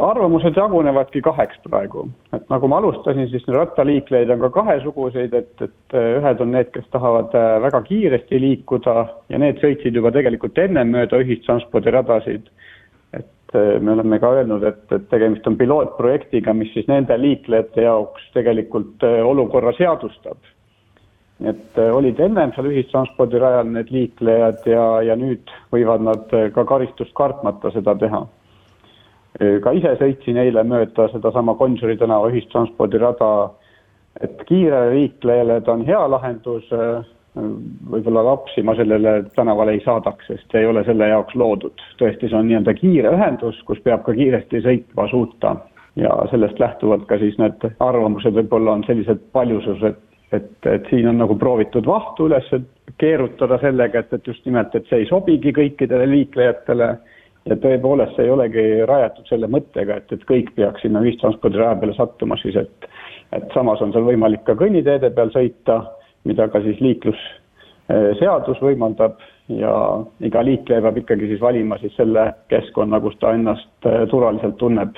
arvamused 0.00 0.56
jagunevadki 0.56 1.20
kaheks 1.22 1.58
praegu, 1.66 2.06
et 2.34 2.46
nagu 2.50 2.68
ma 2.68 2.78
alustasin, 2.80 3.28
siis 3.30 3.44
rattaliiklejaid 3.54 4.32
on 4.32 4.40
ka 4.46 4.48
kahesuguseid, 4.54 5.34
et, 5.36 5.52
et 5.60 5.94
äh, 5.98 6.16
ühed 6.18 6.40
on 6.40 6.54
need, 6.56 6.70
kes 6.74 6.88
tahavad 6.94 7.36
väga 7.62 7.82
kiiresti 7.86 8.40
liikuda 8.40 8.96
ja 9.28 9.38
need 9.38 9.60
sõitsid 9.62 10.00
juba 10.00 10.14
tegelikult 10.16 10.58
ennem 10.58 10.96
mööda 10.96 11.20
ühistranspordiradasid 11.22 12.48
et 13.50 13.58
eh, 13.58 13.80
me 13.80 13.92
oleme 13.92 14.18
ka 14.20 14.30
öelnud, 14.38 14.62
et, 14.62 14.84
et 14.92 15.08
tegemist 15.10 15.46
on 15.46 15.56
pilootprojektiga, 15.58 16.52
mis 16.54 16.70
siis 16.74 16.86
nende 16.86 17.16
liiklejate 17.18 17.82
jaoks 17.82 18.30
tegelikult 18.34 19.02
eh, 19.02 19.20
olukorra 19.26 19.72
seadustab. 19.78 20.38
et 21.40 21.78
eh, 21.78 21.90
olid 21.90 22.20
ennem 22.20 22.52
seal 22.54 22.68
ühistranspordirajal 22.70 23.66
need 23.72 23.90
liiklejad 23.90 24.66
ja, 24.70 24.84
ja 25.02 25.16
nüüd 25.16 25.50
võivad 25.72 26.04
nad 26.04 26.34
ka 26.54 26.64
karistust 26.64 27.14
kartmata 27.14 27.72
seda 27.74 27.94
teha. 27.96 28.26
ka 29.64 29.72
ise 29.72 29.94
sõitsin 29.96 30.36
eile 30.36 30.62
mööda 30.66 31.08
sedasama 31.08 31.54
Gonsiori 31.54 31.96
tänava 31.96 32.28
ühistranspordirada, 32.30 33.50
et 34.20 34.42
kiirele 34.46 34.94
liiklejale 34.94 35.60
ta 35.64 35.72
on 35.72 35.86
hea 35.86 36.02
lahendus 36.10 36.70
võib-olla 37.36 38.24
lapsi 38.26 38.62
ma 38.66 38.74
sellele 38.74 39.24
tänavale 39.36 39.76
ei 39.76 39.82
saadaks, 39.84 40.26
sest 40.26 40.50
see 40.50 40.64
ei 40.64 40.66
ole 40.66 40.82
selle 40.84 41.08
jaoks 41.08 41.34
loodud. 41.38 41.82
tõesti, 42.00 42.28
see 42.28 42.38
on 42.38 42.48
nii-öelda 42.48 42.74
kiire 42.74 43.12
ühendus, 43.14 43.60
kus 43.68 43.78
peab 43.84 44.02
ka 44.06 44.14
kiiresti 44.16 44.62
sõitma 44.66 45.06
suuta. 45.10 45.56
Ja 45.98 46.10
sellest 46.30 46.58
lähtuvalt 46.62 47.06
ka 47.10 47.18
siis 47.18 47.36
need 47.38 47.66
arvamused 47.82 48.34
võib-olla 48.34 48.76
on 48.78 48.84
sellised 48.86 49.22
paljusused, 49.34 49.96
et, 50.32 50.50
et 50.66 50.90
siin 50.90 51.08
on 51.10 51.18
nagu 51.18 51.34
proovitud 51.38 51.86
vahtu 51.86 52.28
üles 52.30 52.50
keerutada 52.98 53.58
sellega, 53.62 54.02
et, 54.02 54.12
et 54.12 54.26
just 54.26 54.46
nimelt, 54.46 54.74
et 54.74 54.86
see 54.90 55.02
ei 55.02 55.08
sobigi 55.10 55.54
kõikidele 55.54 56.06
liiklejatele. 56.10 56.92
Ja 57.48 57.56
tõepoolest, 57.56 58.18
see 58.18 58.26
ei 58.26 58.30
olegi 58.30 58.62
rajatud 58.86 59.26
selle 59.30 59.48
mõttega, 59.48 59.96
et, 59.96 60.10
et 60.12 60.24
kõik 60.28 60.50
peaks 60.58 60.82
sinna 60.84 61.00
ühistranspordiraja 61.00 61.78
peale 61.80 61.94
sattuma 61.96 62.36
siis, 62.42 62.58
et 62.60 62.90
et 63.32 63.52
samas 63.54 63.78
on 63.80 63.92
seal 63.94 64.02
võimalik 64.02 64.42
ka 64.42 64.56
kõnniteede 64.58 65.12
peal 65.14 65.30
sõita 65.30 65.76
mida 66.24 66.48
ka 66.48 66.60
siis 66.60 66.80
liiklusseadus 66.80 68.60
võimaldab 68.62 69.20
ja 69.48 69.72
iga 70.20 70.44
liikleja 70.44 70.82
peab 70.82 71.00
ikkagi 71.02 71.32
siis 71.32 71.40
valima 71.40 71.78
siis 71.78 71.96
selle 71.96 72.32
keskkonna, 72.48 73.00
kus 73.00 73.16
ta 73.20 73.34
ennast 73.34 73.86
äh, 73.86 74.06
turvaliselt 74.10 74.56
tunneb. 74.56 74.96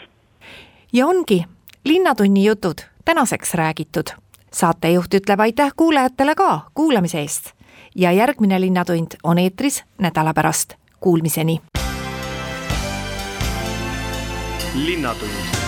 ja 0.93 1.07
ongi 1.07 1.45
Linnatunni 1.85 2.45
jutud 2.45 2.85
tänaseks 3.05 3.55
räägitud. 3.55 4.15
saatejuht 4.53 5.15
ütleb 5.15 5.41
aitäh 5.41 5.73
kuulajatele 5.77 6.35
ka 6.35 6.61
kuulamise 6.75 7.19
eest 7.19 7.53
ja 7.97 8.13
järgmine 8.13 8.61
Linnatund 8.61 9.17
on 9.23 9.39
eetris 9.39 9.85
nädala 9.99 10.35
pärast. 10.35 10.75
Kuulmiseni. 11.01 11.61
linnatund 14.87 15.62